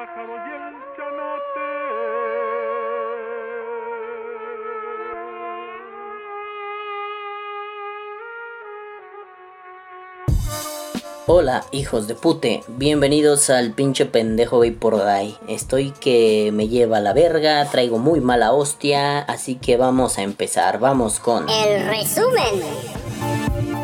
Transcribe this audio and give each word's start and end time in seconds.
pájaro 0.00 0.34
y 0.34 0.50
el 0.54 0.74
chanote. 0.96 1.66
Hola, 11.26 11.64
hijos 11.70 12.08
de 12.08 12.14
pute, 12.14 12.62
bienvenidos 12.66 13.50
al 13.50 13.72
pinche 13.72 14.06
pendejo 14.06 14.60
Vapor 14.60 15.02
Estoy 15.48 15.90
que 15.90 16.50
me 16.52 16.68
lleva 16.68 16.96
a 16.96 17.00
la 17.00 17.12
verga, 17.12 17.64
traigo 17.70 17.98
muy 17.98 18.20
mala 18.20 18.52
hostia, 18.52 19.18
así 19.18 19.56
que 19.56 19.76
vamos 19.76 20.16
a 20.16 20.22
empezar. 20.22 20.78
Vamos 20.78 21.20
con. 21.20 21.46
El 21.48 21.86
resumen. 21.86 22.99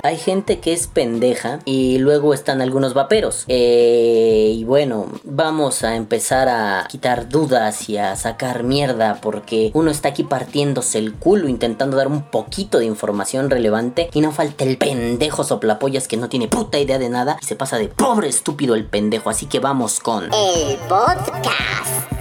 Hay 0.07 0.18
gente 0.18 0.61
que 0.61 0.73
es 0.73 0.86
pendeja 0.86 1.59
y 1.64 1.98
luego 1.98 2.32
están 2.32 2.61
algunos 2.61 2.95
vaperos. 2.95 3.45
Eh, 3.48 4.52
y 4.55 4.62
bueno, 4.62 5.06
vamos 5.25 5.82
a 5.82 5.96
empezar 5.96 6.48
a 6.48 6.86
quitar 6.88 7.29
dudas 7.29 7.88
y 7.88 7.98
a 7.98 8.14
sacar 8.14 8.62
mierda 8.62 9.19
porque 9.20 9.73
uno 9.74 9.91
está 9.91 10.11
aquí 10.11 10.23
partiéndose 10.23 10.98
el 10.98 11.14
culo 11.14 11.48
intentando 11.48 11.97
dar 11.97 12.06
un 12.06 12.23
poquito 12.23 12.78
de 12.78 12.84
información 12.84 13.50
relevante 13.50 14.09
y 14.12 14.20
no 14.20 14.30
falta 14.30 14.62
el 14.62 14.78
pendejo 14.78 15.42
soplapollas 15.42 16.06
que 16.06 16.16
no 16.16 16.28
tiene 16.28 16.47
puta 16.47 16.78
idea 16.78 17.00
de 17.00 17.09
nada 17.09 17.36
y 17.42 17.45
se 17.45 17.56
pasa 17.56 17.77
de 17.77 17.88
pobre 17.88 18.28
estúpido 18.28 18.77
el 18.77 18.84
pendejo. 18.84 19.28
Así 19.28 19.47
que 19.47 19.59
vamos 19.59 19.98
con... 19.98 20.33
El 20.33 20.77
podcast. 20.88 22.16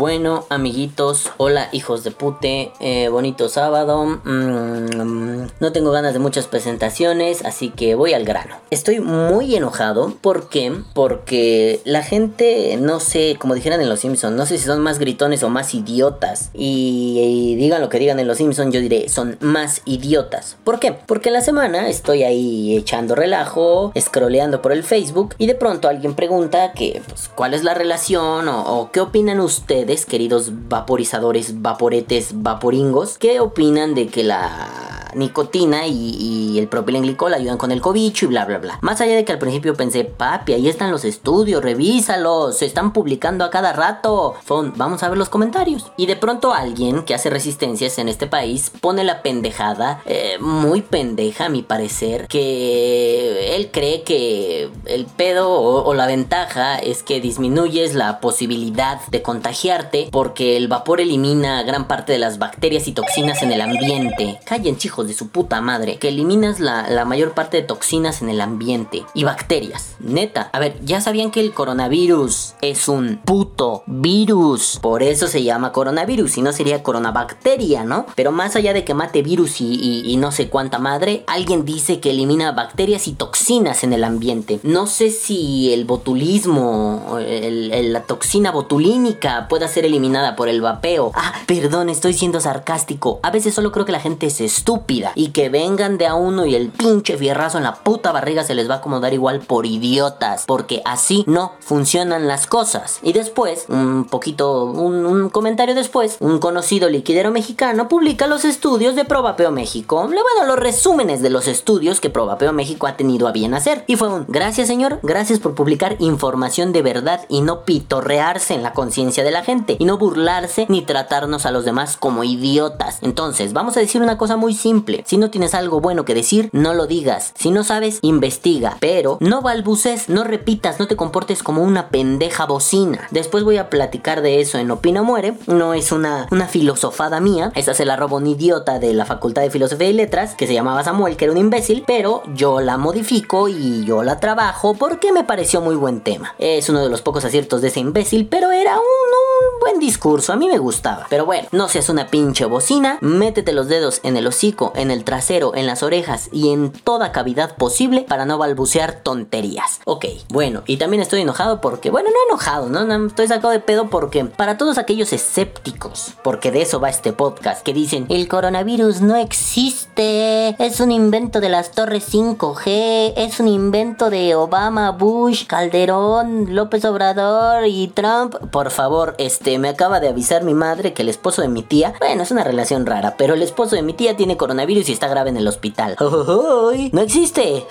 Bueno, 0.00 0.46
amiguitos, 0.48 1.30
hola 1.36 1.68
hijos 1.72 2.04
de 2.04 2.10
pute, 2.10 2.72
eh, 2.80 3.10
bonito 3.10 3.50
sábado. 3.50 4.06
Mm, 4.06 5.48
no 5.60 5.72
tengo 5.72 5.90
ganas 5.90 6.14
de 6.14 6.18
muchas 6.18 6.46
presentaciones, 6.46 7.44
así 7.44 7.68
que 7.68 7.94
voy 7.94 8.14
al 8.14 8.24
grano. 8.24 8.56
Estoy 8.70 9.00
muy 9.00 9.54
enojado, 9.54 10.14
¿por 10.22 10.48
qué? 10.48 10.72
Porque 10.94 11.82
la 11.84 12.02
gente, 12.02 12.78
no 12.80 12.98
sé, 12.98 13.36
como 13.38 13.54
dijeran 13.54 13.82
en 13.82 13.90
Los 13.90 14.00
Simpsons, 14.00 14.34
no 14.34 14.46
sé 14.46 14.56
si 14.56 14.64
son 14.64 14.80
más 14.80 14.98
gritones 14.98 15.42
o 15.42 15.50
más 15.50 15.74
idiotas. 15.74 16.48
Y, 16.54 17.56
digan 17.56 17.82
lo 17.82 17.90
que 17.90 17.98
digan 17.98 18.18
en 18.20 18.26
Los 18.26 18.38
Simpsons, 18.38 18.72
yo 18.72 18.80
diré, 18.80 19.10
son 19.10 19.36
más 19.40 19.82
idiotas. 19.84 20.56
¿Por 20.64 20.80
qué? 20.80 20.94
Porque 20.94 21.30
la 21.30 21.42
semana 21.42 21.90
estoy 21.90 22.22
ahí 22.22 22.74
echando 22.74 23.14
relajo, 23.14 23.92
scrolleando 24.00 24.62
por 24.62 24.72
el 24.72 24.82
Facebook 24.82 25.34
y 25.36 25.46
de 25.46 25.56
pronto 25.56 25.88
alguien 25.88 26.14
pregunta 26.14 26.72
que, 26.72 27.02
pues, 27.06 27.28
¿cuál 27.28 27.52
es 27.52 27.64
la 27.64 27.74
relación 27.74 28.48
o 28.48 28.88
qué 28.94 29.00
opinan 29.00 29.40
ustedes? 29.40 29.89
Queridos 29.98 30.52
vaporizadores, 30.68 31.62
vaporetes, 31.62 32.42
vaporingos, 32.42 33.18
¿qué 33.18 33.40
opinan 33.40 33.94
de 33.94 34.06
que 34.06 34.22
la 34.22 35.10
nicotina 35.14 35.88
y, 35.88 36.58
el 36.58 36.68
propilenglicol 36.68 37.34
ayudan 37.34 37.58
con 37.58 37.72
el 37.72 37.80
cobicho 37.80 38.26
y 38.26 38.28
bla 38.28 38.44
bla 38.44 38.58
bla? 38.58 38.78
Más 38.82 39.00
allá 39.00 39.16
de 39.16 39.24
que 39.24 39.32
al 39.32 39.38
principio 39.38 39.74
pensé, 39.74 40.04
papi, 40.04 40.52
ahí 40.52 40.68
están 40.68 40.90
los 40.90 41.04
estudios, 41.04 41.62
revísalos, 41.62 42.58
se 42.58 42.66
están 42.66 42.92
publicando 42.92 43.44
a 43.44 43.50
cada 43.50 43.72
rato. 43.72 44.34
Fon, 44.44 44.72
vamos 44.76 45.02
a 45.02 45.08
ver 45.08 45.18
los 45.18 45.28
comentarios. 45.28 45.90
Y 45.96 46.06
de 46.06 46.16
pronto 46.16 46.52
alguien 46.52 47.04
que 47.04 47.14
hace 47.14 47.30
resistencias 47.30 47.98
en 47.98 48.08
este 48.08 48.26
país 48.26 48.70
pone 48.80 49.02
la 49.02 49.22
pendejada, 49.22 50.02
eh, 50.06 50.38
muy 50.40 50.82
pendeja 50.82 51.46
a 51.46 51.48
mi 51.48 51.62
parecer, 51.62 52.28
que 52.28 53.56
él 53.56 53.70
cree 53.72 54.02
que 54.02 54.70
el 54.86 55.06
pedo 55.06 55.50
o 55.50 55.94
la 55.94 56.06
ventaja 56.06 56.76
es 56.76 57.02
que 57.02 57.20
disminuyes 57.20 57.94
la 57.94 58.20
posibilidad 58.20 59.00
de 59.08 59.22
contagiar 59.22 59.69
porque 60.10 60.56
el 60.56 60.68
vapor 60.68 61.00
elimina 61.00 61.62
gran 61.62 61.86
parte 61.86 62.12
de 62.12 62.18
las 62.18 62.38
bacterias 62.38 62.88
y 62.88 62.92
toxinas 62.92 63.42
en 63.42 63.52
el 63.52 63.60
ambiente. 63.60 64.38
Callen, 64.44 64.76
chicos 64.76 65.06
de 65.06 65.14
su 65.14 65.28
puta 65.28 65.60
madre. 65.60 65.96
Que 65.98 66.08
eliminas 66.08 66.58
la, 66.60 67.04
mayor 67.04 67.32
parte 67.32 67.58
de 67.58 67.62
toxinas 67.62 68.22
en 68.22 68.30
el 68.30 68.40
ambiente 68.40 69.04
y 69.14 69.24
bacterias. 69.24 69.94
Neta, 70.00 70.50
a 70.52 70.58
ver, 70.58 70.78
ya 70.84 71.00
sabían 71.00 71.30
que 71.30 71.40
el 71.40 71.52
coronavirus 71.52 72.54
es 72.62 72.88
un 72.88 73.20
puto 73.24 73.84
virus. 73.86 74.78
Por 74.80 75.02
eso 75.02 75.28
se 75.28 75.42
llama 75.42 75.72
coronavirus 75.72 76.38
y 76.38 76.42
no 76.42 76.52
sería 76.52 76.82
coronabacteria, 76.82 77.84
¿no? 77.84 78.06
Pero 78.16 78.32
más 78.32 78.56
allá 78.56 78.72
de 78.72 78.84
que 78.84 78.94
mate 78.94 79.22
virus 79.22 79.60
y, 79.60 80.16
no 80.18 80.32
sé 80.32 80.48
cuánta 80.48 80.78
madre, 80.78 81.24
alguien 81.26 81.64
dice 81.64 82.00
que 82.00 82.10
elimina 82.10 82.52
bacterias 82.52 83.08
y 83.08 83.12
toxinas 83.12 83.84
en 83.84 83.92
el 83.92 84.04
ambiente. 84.04 84.60
No 84.62 84.86
sé 84.86 85.10
si 85.10 85.72
el 85.72 85.84
botulismo, 85.84 87.18
la 87.18 88.02
toxina 88.02 88.50
botulínica 88.50 89.46
puede 89.48 89.59
ser 89.68 89.84
eliminada 89.84 90.36
por 90.36 90.48
el 90.48 90.60
vapeo. 90.60 91.12
Ah, 91.14 91.32
perdón, 91.46 91.88
estoy 91.88 92.12
siendo 92.12 92.40
sarcástico. 92.40 93.20
A 93.22 93.30
veces 93.30 93.54
solo 93.54 93.72
creo 93.72 93.84
que 93.84 93.92
la 93.92 94.00
gente 94.00 94.26
es 94.26 94.40
estúpida 94.40 95.12
y 95.14 95.28
que 95.28 95.48
vengan 95.48 95.98
de 95.98 96.06
a 96.06 96.14
uno 96.14 96.46
y 96.46 96.54
el 96.54 96.70
pinche 96.70 97.16
fierrazo 97.16 97.58
en 97.58 97.64
la 97.64 97.74
puta 97.74 98.12
barriga 98.12 98.44
se 98.44 98.54
les 98.54 98.68
va 98.68 98.74
a 98.74 98.78
acomodar 98.78 99.12
igual 99.12 99.40
por 99.40 99.66
idiotas, 99.66 100.44
porque 100.46 100.82
así 100.84 101.24
no 101.26 101.52
funcionan 101.60 102.28
las 102.28 102.46
cosas. 102.46 102.98
Y 103.02 103.12
después, 103.12 103.66
un 103.68 104.04
poquito, 104.04 104.64
un, 104.64 105.30
comentario 105.30 105.74
después, 105.74 106.16
un 106.20 106.38
conocido 106.38 106.88
liquidero 106.88 107.30
mexicano 107.30 107.88
publica 107.88 108.26
los 108.26 108.44
estudios 108.44 108.94
de 108.94 109.04
Probapeo 109.04 109.50
México. 109.50 110.08
Le 110.10 110.20
bueno, 110.22 110.46
los 110.46 110.58
resúmenes 110.58 111.22
de 111.22 111.30
los 111.30 111.48
estudios 111.48 112.00
que 112.00 112.10
Probapeo 112.10 112.52
México 112.52 112.86
ha 112.86 112.96
tenido 112.96 113.28
a 113.28 113.32
bien 113.32 113.54
hacer. 113.54 113.84
Y 113.86 113.96
fue 113.96 114.08
un, 114.08 114.24
gracias 114.28 114.68
señor, 114.68 115.00
gracias 115.02 115.38
por 115.38 115.54
publicar 115.54 115.96
información 115.98 116.72
de 116.72 116.82
verdad 116.82 117.26
y 117.28 117.40
no 117.40 117.64
pitorrearse 117.64 118.54
en 118.54 118.62
la 118.62 118.72
conciencia 118.72 119.24
de 119.24 119.30
la 119.30 119.42
gente 119.42 119.49
y 119.50 119.84
no 119.84 119.98
burlarse 119.98 120.66
ni 120.68 120.82
tratarnos 120.82 121.44
a 121.44 121.50
los 121.50 121.64
demás 121.64 121.96
como 121.96 122.22
idiotas. 122.22 122.98
Entonces, 123.02 123.52
vamos 123.52 123.76
a 123.76 123.80
decir 123.80 124.00
una 124.00 124.16
cosa 124.16 124.36
muy 124.36 124.54
simple. 124.54 125.02
Si 125.06 125.18
no 125.18 125.30
tienes 125.30 125.54
algo 125.54 125.80
bueno 125.80 126.04
que 126.04 126.14
decir, 126.14 126.50
no 126.52 126.72
lo 126.72 126.86
digas. 126.86 127.32
Si 127.34 127.50
no 127.50 127.64
sabes, 127.64 127.98
investiga. 128.02 128.76
Pero 128.78 129.18
no 129.18 129.42
balbuces, 129.42 130.08
no 130.08 130.22
repitas, 130.22 130.78
no 130.78 130.86
te 130.86 130.94
comportes 130.94 131.42
como 131.42 131.64
una 131.64 131.88
pendeja 131.88 132.46
bocina. 132.46 133.08
Después 133.10 133.42
voy 133.42 133.56
a 133.56 133.70
platicar 133.70 134.22
de 134.22 134.40
eso 134.40 134.56
en 134.58 134.70
Opina 134.70 135.02
Muere. 135.02 135.34
No 135.48 135.74
es 135.74 135.90
una, 135.90 136.28
una 136.30 136.46
filosofada 136.46 137.18
mía. 137.18 137.50
Esta 137.56 137.74
se 137.74 137.84
la 137.84 137.96
robó 137.96 138.18
un 138.18 138.28
idiota 138.28 138.78
de 138.78 138.94
la 138.94 139.04
Facultad 139.04 139.42
de 139.42 139.50
Filosofía 139.50 139.90
y 139.90 139.94
Letras 139.94 140.36
que 140.36 140.46
se 140.46 140.54
llamaba 140.54 140.84
Samuel, 140.84 141.16
que 141.16 141.24
era 141.24 141.32
un 141.32 141.38
imbécil. 141.38 141.82
Pero 141.88 142.22
yo 142.34 142.60
la 142.60 142.76
modifico 142.76 143.48
y 143.48 143.84
yo 143.84 144.04
la 144.04 144.20
trabajo 144.20 144.74
porque 144.74 145.12
me 145.12 145.24
pareció 145.24 145.60
muy 145.60 145.74
buen 145.74 146.02
tema. 146.02 146.36
Es 146.38 146.68
uno 146.68 146.84
de 146.84 146.88
los 146.88 147.02
pocos 147.02 147.24
aciertos 147.24 147.62
de 147.62 147.68
ese 147.68 147.80
imbécil, 147.80 148.28
pero 148.28 148.52
era 148.52 148.78
un 148.78 149.39
buen 149.60 149.78
discurso, 149.78 150.32
a 150.32 150.36
mí 150.36 150.48
me 150.48 150.58
gustaba. 150.58 151.06
Pero 151.08 151.26
bueno, 151.26 151.48
no 151.52 151.68
seas 151.68 151.88
una 151.88 152.08
pinche 152.08 152.44
bocina, 152.46 152.98
métete 153.00 153.52
los 153.52 153.68
dedos 153.68 154.00
en 154.02 154.16
el 154.16 154.26
hocico, 154.26 154.72
en 154.74 154.90
el 154.90 155.04
trasero, 155.04 155.54
en 155.54 155.66
las 155.66 155.82
orejas 155.82 156.28
y 156.32 156.50
en 156.50 156.72
toda 156.72 157.12
cavidad 157.12 157.56
posible 157.56 158.04
para 158.08 158.24
no 158.24 158.38
balbucear 158.38 159.00
tonterías. 159.02 159.80
Ok, 159.84 160.06
bueno, 160.28 160.62
y 160.66 160.78
también 160.78 161.02
estoy 161.02 161.20
enojado 161.20 161.60
porque, 161.60 161.90
bueno, 161.90 162.08
no 162.10 162.16
enojado, 162.28 162.68
¿no? 162.68 162.84
no 162.84 163.06
estoy 163.06 163.28
sacado 163.28 163.50
de 163.50 163.60
pedo 163.60 163.88
porque 163.90 164.24
para 164.24 164.56
todos 164.56 164.78
aquellos 164.78 165.12
escépticos, 165.12 166.14
porque 166.24 166.50
de 166.50 166.62
eso 166.62 166.80
va 166.80 166.88
este 166.88 167.12
podcast, 167.12 167.62
que 167.62 167.74
dicen, 167.74 168.06
el 168.08 168.28
coronavirus 168.28 169.00
no 169.00 169.16
existe, 169.16 170.56
es 170.64 170.80
un 170.80 170.90
invento 170.90 171.40
de 171.40 171.48
las 171.48 171.72
torres 171.72 172.12
5G, 172.12 173.14
es 173.16 173.40
un 173.40 173.48
invento 173.48 174.10
de 174.10 174.34
Obama, 174.34 174.90
Bush, 174.90 175.46
Calderón, 175.46 176.54
López 176.54 176.84
Obrador 176.84 177.66
y 177.66 177.88
Trump, 177.88 178.36
por 178.50 178.70
favor, 178.70 179.14
este, 179.18 179.49
me 179.58 179.68
acaba 179.68 180.00
de 180.00 180.08
avisar 180.08 180.44
mi 180.44 180.54
madre 180.54 180.92
que 180.92 181.02
el 181.02 181.08
esposo 181.08 181.42
de 181.42 181.48
mi 181.48 181.62
tía, 181.62 181.94
bueno, 181.98 182.22
es 182.22 182.30
una 182.30 182.44
relación 182.44 182.86
rara, 182.86 183.16
pero 183.16 183.34
el 183.34 183.42
esposo 183.42 183.76
de 183.76 183.82
mi 183.82 183.92
tía 183.92 184.16
tiene 184.16 184.36
coronavirus 184.36 184.88
y 184.88 184.92
está 184.92 185.08
grave 185.08 185.30
en 185.30 185.36
el 185.36 185.48
hospital. 185.48 185.96
¡No 185.98 187.00
existe! 187.00 187.66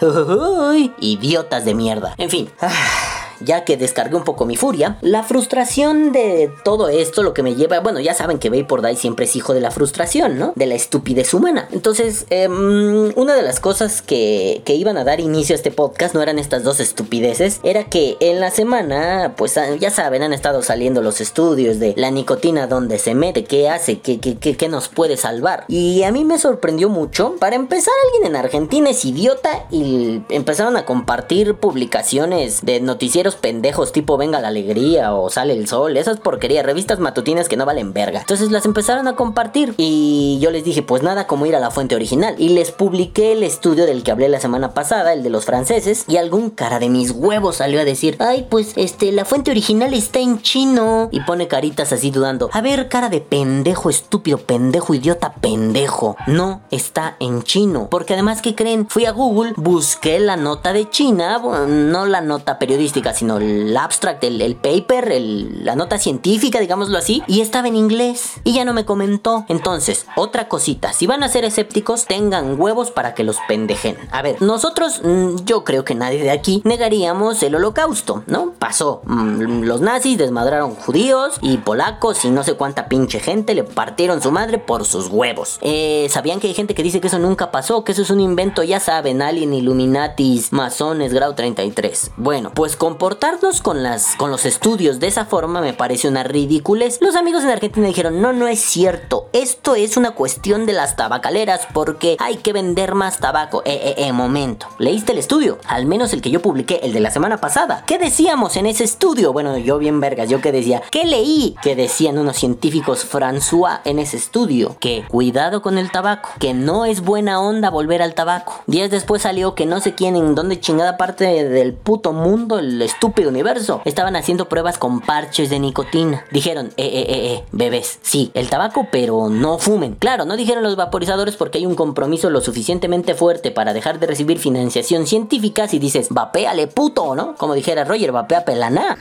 ¡Idiotas 1.00 1.66
de 1.66 1.75
mierda! 1.75 2.16
En 2.18 2.29
fin. 2.29 2.50
Ah 2.62 3.19
ya 3.39 3.66
que 3.66 3.77
descargué 3.77 4.16
un 4.16 4.23
poco 4.23 4.45
mi 4.45 4.55
furia, 4.55 4.97
la 5.01 5.23
frustración 5.23 6.11
de 6.11 6.51
todo 6.63 6.89
esto 6.89 7.23
lo 7.23 7.33
que 7.33 7.44
me 7.44 7.55
lleva, 7.55 7.79
bueno, 7.79 8.00
ya 8.00 8.13
saben 8.13 8.39
que 8.39 8.50
Vapor 8.50 8.81
Die 8.81 8.95
siempre 8.95 9.25
es 9.25 9.35
hijo 9.35 9.53
de 9.53 9.61
la 9.61 9.72
frustración, 9.72 10.38
¿no? 10.38 10.53
De 10.55 10.66
la 10.66 10.75
estupidez 10.75 11.33
humana. 11.33 11.67
Entonces, 11.72 12.25
em, 12.29 13.11
una 13.16 13.35
de 13.35 13.41
las 13.41 13.59
cosas 13.59 14.01
que, 14.01 14.61
que 14.66 14.75
iban 14.75 14.97
a 14.97 15.03
dar 15.03 15.19
inicio 15.19 15.53
a 15.53 15.57
este 15.57 15.72
podcast 15.72 16.16
no 16.16 16.22
eran 16.22 16.39
estas 16.39 16.63
dos 16.63 16.79
estupideces, 16.79 17.59
era 17.63 17.85
que 17.85 18.17
en 18.19 18.39
la 18.39 18.51
semana, 18.51 19.33
pues 19.38 19.57
ah, 19.57 19.75
ya 19.75 19.91
saben, 19.91 20.23
han 20.23 20.33
estado 20.33 20.61
saliendo 20.61 21.01
los 21.01 21.21
estudios 21.21 21.80
de 21.80 21.94
la 21.97 22.12
nicotina, 22.12 22.68
donde 22.68 23.00
se 23.00 23.15
mete, 23.15 23.44
qué 23.44 23.69
hace, 23.69 24.00
qué, 24.00 24.19
qué, 24.19 24.38
qué, 24.38 24.56
qué 24.57 24.68
nos 24.68 24.88
puede 24.88 25.18
salvar. 25.18 25.65
Y 25.68 26.03
a 26.03 26.12
mí 26.12 26.25
me 26.25 26.38
sorprendió 26.38 26.89
mucho. 26.89 27.35
Para 27.39 27.56
empezar, 27.56 27.94
alguien 28.06 28.31
en 28.31 28.35
Argentina 28.35 28.89
es 28.89 29.06
idiota 29.06 29.65
y 29.71 30.21
empezaron 30.30 30.77
a 30.77 30.85
compartir 30.85 31.56
publicaciones 31.56 32.62
de 32.63 32.80
noticieros 32.81 33.29
pendejos 33.36 33.92
tipo 33.92 34.18
Venga 34.18 34.40
la 34.40 34.50
Alegría 34.50 35.14
o 35.14 35.30
Sale 35.30 35.54
el 35.54 35.68
Sol, 35.68 35.98
esas 35.98 36.20
porquerías, 36.20 36.66
revistas 36.66 37.00
matutinas 37.00 37.48
que 37.48 37.58
no 37.58 37.66
valen 37.66 37.94
verga. 37.94 38.20
Entonces 38.22 38.52
las 38.52 38.66
empezaron 38.66 39.08
a 39.08 39.16
compartir 39.16 39.74
y 39.78 40.40
yo 40.42 40.52
les 40.52 40.64
dije, 40.64 40.81
pues 40.81 41.04
nada 41.04 41.28
como 41.28 41.46
ir 41.46 41.56
a 41.56 41.60
la 41.60 41.72
fuente 41.72 41.96
original. 41.96 42.36
Y 42.38 42.50
les 42.50 42.72
publiqué 42.72 43.34
el 43.34 43.44
estudio 43.44 43.86
del 43.86 44.04
que 44.04 44.12
hablé 44.12 44.30
la 44.30 44.40
semana 44.40 44.74
pasada, 44.74 45.14
el 45.14 45.24
de 45.24 45.30
los 45.30 45.46
franceses, 45.46 46.06
y 46.08 46.18
algún 46.18 46.50
cara 46.50 46.80
de 46.80 46.90
mis 46.90 47.12
huevos 47.12 47.58
salió 47.58 47.80
a 47.80 47.86
decir, 47.86 48.16
ay, 48.20 48.48
pues 48.50 48.74
este, 48.76 49.12
la 49.12 49.26
fuente 49.26 49.52
original 49.52 49.94
está 49.94 50.20
en 50.20 50.42
chino. 50.42 51.10
Y 51.12 51.22
pone 51.22 51.48
caritas 51.48 51.92
así 51.94 52.12
dudando. 52.12 52.50
A 52.54 52.62
ver, 52.62 52.90
cara 52.90 53.10
de 53.10 53.22
pendejo, 53.22 53.90
estúpido, 53.90 54.38
pendejo, 54.38 54.94
idiota, 54.94 55.34
pendejo. 55.34 56.16
No 56.28 56.62
está 56.72 57.16
en 57.20 57.44
chino. 57.44 57.88
Porque 57.90 58.14
además, 58.14 58.42
¿qué 58.42 58.56
creen? 58.56 58.88
Fui 58.90 59.06
a 59.06 59.12
Google, 59.12 59.54
busqué 59.56 60.20
la 60.20 60.38
nota 60.38 60.74
de 60.74 60.90
China, 60.90 61.42
no 61.68 62.06
la 62.06 62.22
nota 62.22 62.60
periodística, 62.60 63.14
sino 63.19 63.38
el 63.38 63.75
abstract, 63.75 64.24
el, 64.24 64.56
paper, 64.56 65.13
la 65.19 65.75
nota 65.75 66.00
científica, 66.00 66.60
digámoslo 66.60 66.98
así, 66.98 67.21
y 67.27 67.42
estaba 67.42 67.68
en 67.68 67.75
inglés. 67.75 68.36
Y 68.44 68.54
ya 68.54 68.66
no 68.66 68.74
me 68.74 68.86
comentó. 68.86 69.45
Entonces, 69.50 70.06
otra 70.16 70.48
cosita, 70.48 70.94
si 70.94 71.06
van 71.06 71.24
a 71.24 71.30
ser 71.30 71.44
escépticos, 71.44 72.06
tengan 72.06 72.60
huevos 72.60 72.92
para 72.92 73.13
que 73.13 73.24
los 73.24 73.38
pendejen. 73.48 73.98
A 74.12 74.21
ver, 74.21 74.42
nosotros, 74.42 75.01
mm, 75.04 75.44
yo 75.44 75.63
creo 75.63 75.83
que 75.83 75.95
nadie 75.95 76.24
de 76.24 76.31
aquí 76.31 76.62
negaríamos 76.63 77.44
el 77.44 77.56
holocausto, 77.56 78.24
¿no? 78.27 78.54
Pasó. 78.57 79.01
Mm, 79.06 79.60
Los 79.69 79.81
nazis 79.81 80.18
desmadraron 80.18 80.75
judíos 80.75 81.38
y 81.42 81.57
polacos 81.57 82.24
y 82.25 82.30
no 82.30 82.44
sé 82.44 82.54
cuánta 82.54 82.88
pinche 82.88 83.19
gente 83.19 83.54
le 83.54 83.63
partieron 83.63 84.21
su 84.21 84.31
madre 84.31 84.57
por 84.57 84.86
sus 84.86 85.07
huevos. 85.07 85.60
Eh, 85.62 86.07
¿Sabían 86.10 86.39
que 86.39 86.48
hay 86.48 86.54
gente 86.54 86.74
que 86.74 86.83
dice 86.83 87.01
que 87.01 87.07
eso 87.07 87.19
nunca 87.19 87.51
pasó? 87.51 87.83
Que 87.83 87.92
eso 87.92 88.01
es 88.01 88.10
un 88.10 88.21
invento, 88.21 88.63
ya 88.63 88.80
saben, 88.80 89.21
alien, 89.21 89.54
illuminatis, 89.54 90.54
masones, 90.54 91.13
grado 91.13 91.36
33. 91.36 92.12
Bueno, 92.18 92.51
pues 92.54 92.75
comportarnos 93.09 93.61
con, 93.61 93.81
las, 93.81 94.15
con 94.17 94.29
los 94.29 94.45
estudios 94.45 95.00
de 95.00 95.07
esa 95.07 95.25
forma 95.25 95.61
me 95.61 95.73
parece 95.73 96.07
una 96.07 96.21
ridiculez. 96.21 97.00
Los 97.01 97.15
amigos 97.15 97.44
en 97.44 97.50
Argentina 97.50 97.88
dijeron, 97.88 98.21
no, 98.21 98.33
no 98.33 98.47
es 98.47 98.59
cierto. 98.59 99.29
Esto 99.33 99.73
es 99.73 99.97
una 99.97 100.11
cuestión 100.11 100.67
de 100.67 100.73
las 100.73 100.95
tabacaleras 100.95 101.67
porque 101.73 102.17
hay 102.19 102.38
que 102.38 102.53
vender 102.53 102.94
más 102.94 103.17
tabaco. 103.17 103.63
Eh, 103.65 103.81
eh, 103.83 103.95
eh, 103.97 104.13
momento. 104.13 104.67
¿Leíste 104.77 105.13
el 105.13 105.17
estudio? 105.17 105.57
Al 105.65 105.88
menos 105.88 106.13
el 106.13 106.21
que 106.21 106.29
yo 106.29 106.39
publiqué, 106.44 106.81
el 106.83 106.94
de 106.94 107.00
la 107.00 107.09
semana 107.09 107.38
pasada. 107.38 107.83
¿Qué 107.88 107.97
decíamos 107.97 108.57
en 108.57 108.67
ese 108.67 108.83
estudio? 108.83 109.33
Bueno, 109.33 109.57
yo 109.57 109.79
bien 109.79 110.00
vergas, 110.00 110.29
yo 110.29 110.39
que 110.39 110.51
decía, 110.51 110.83
¿qué 110.91 111.06
leí? 111.06 111.56
Que 111.63 111.75
decían 111.75 112.19
unos 112.19 112.38
científicos 112.38 113.07
François 113.11 113.79
en 113.85 113.97
ese 113.97 114.17
estudio. 114.17 114.75
Que 114.79 115.03
cuidado 115.07 115.63
con 115.63 115.79
el 115.79 115.89
tabaco, 115.89 116.29
que 116.39 116.53
no 116.53 116.85
es 116.85 117.01
buena 117.01 117.41
onda 117.41 117.71
volver 117.71 118.03
al 118.03 118.13
tabaco. 118.13 118.61
Días 118.67 118.91
después 118.91 119.23
salió 119.23 119.56
que 119.56 119.65
no 119.65 119.79
sé 119.79 119.95
quién 119.95 120.15
en 120.15 120.35
dónde 120.35 120.59
chingada 120.59 120.95
parte 120.95 121.25
del 121.25 121.73
puto 121.73 122.13
mundo, 122.13 122.59
el 122.59 122.79
estúpido 123.00 123.30
universo, 123.30 123.81
estaban 123.86 124.18
haciendo 124.18 124.50
pruebas 124.50 124.78
con 124.78 125.00
parches 125.00 125.50
de 125.50 125.57
nicotina. 125.57 126.25
Dijeron, 126.31 126.74
eh, 126.75 126.84
eh, 126.84 127.06
eh, 127.07 127.34
eh, 127.34 127.44
bebés, 127.54 127.98
sí, 128.01 128.30
el 128.34 128.50
tabaco, 128.50 128.90
pero 128.92 129.30
no 129.30 129.57
fumen. 129.57 129.96
Claro, 129.96 130.25
no 130.25 130.36
dijeron 130.36 130.63
los 130.63 130.75
vaporizadores 130.75 131.38
porque 131.38 131.60
hay 131.60 131.66
un 131.66 131.75
compromiso 131.75 132.30
lo 132.30 132.42
suficientemente 132.42 133.16
fuerte 133.16 133.51
para 133.51 133.72
dejar 133.72 134.00
de 134.01 134.07
recibir 134.07 134.38
financiación 134.38 135.07
científica 135.07 135.69
si 135.69 135.80
dices, 135.80 136.10
vapéale 136.10 136.68
puto, 136.68 137.16
¿no? 137.16 137.36
Como 137.36 137.54
dijera 137.54 137.86
Roger, 137.86 138.12
vapea 138.12 138.44
pelaná. 138.44 138.98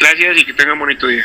Gracias 0.00 0.38
y 0.38 0.44
que 0.44 0.54
tengan 0.54 0.76
bonito 0.76 1.06
día. 1.06 1.24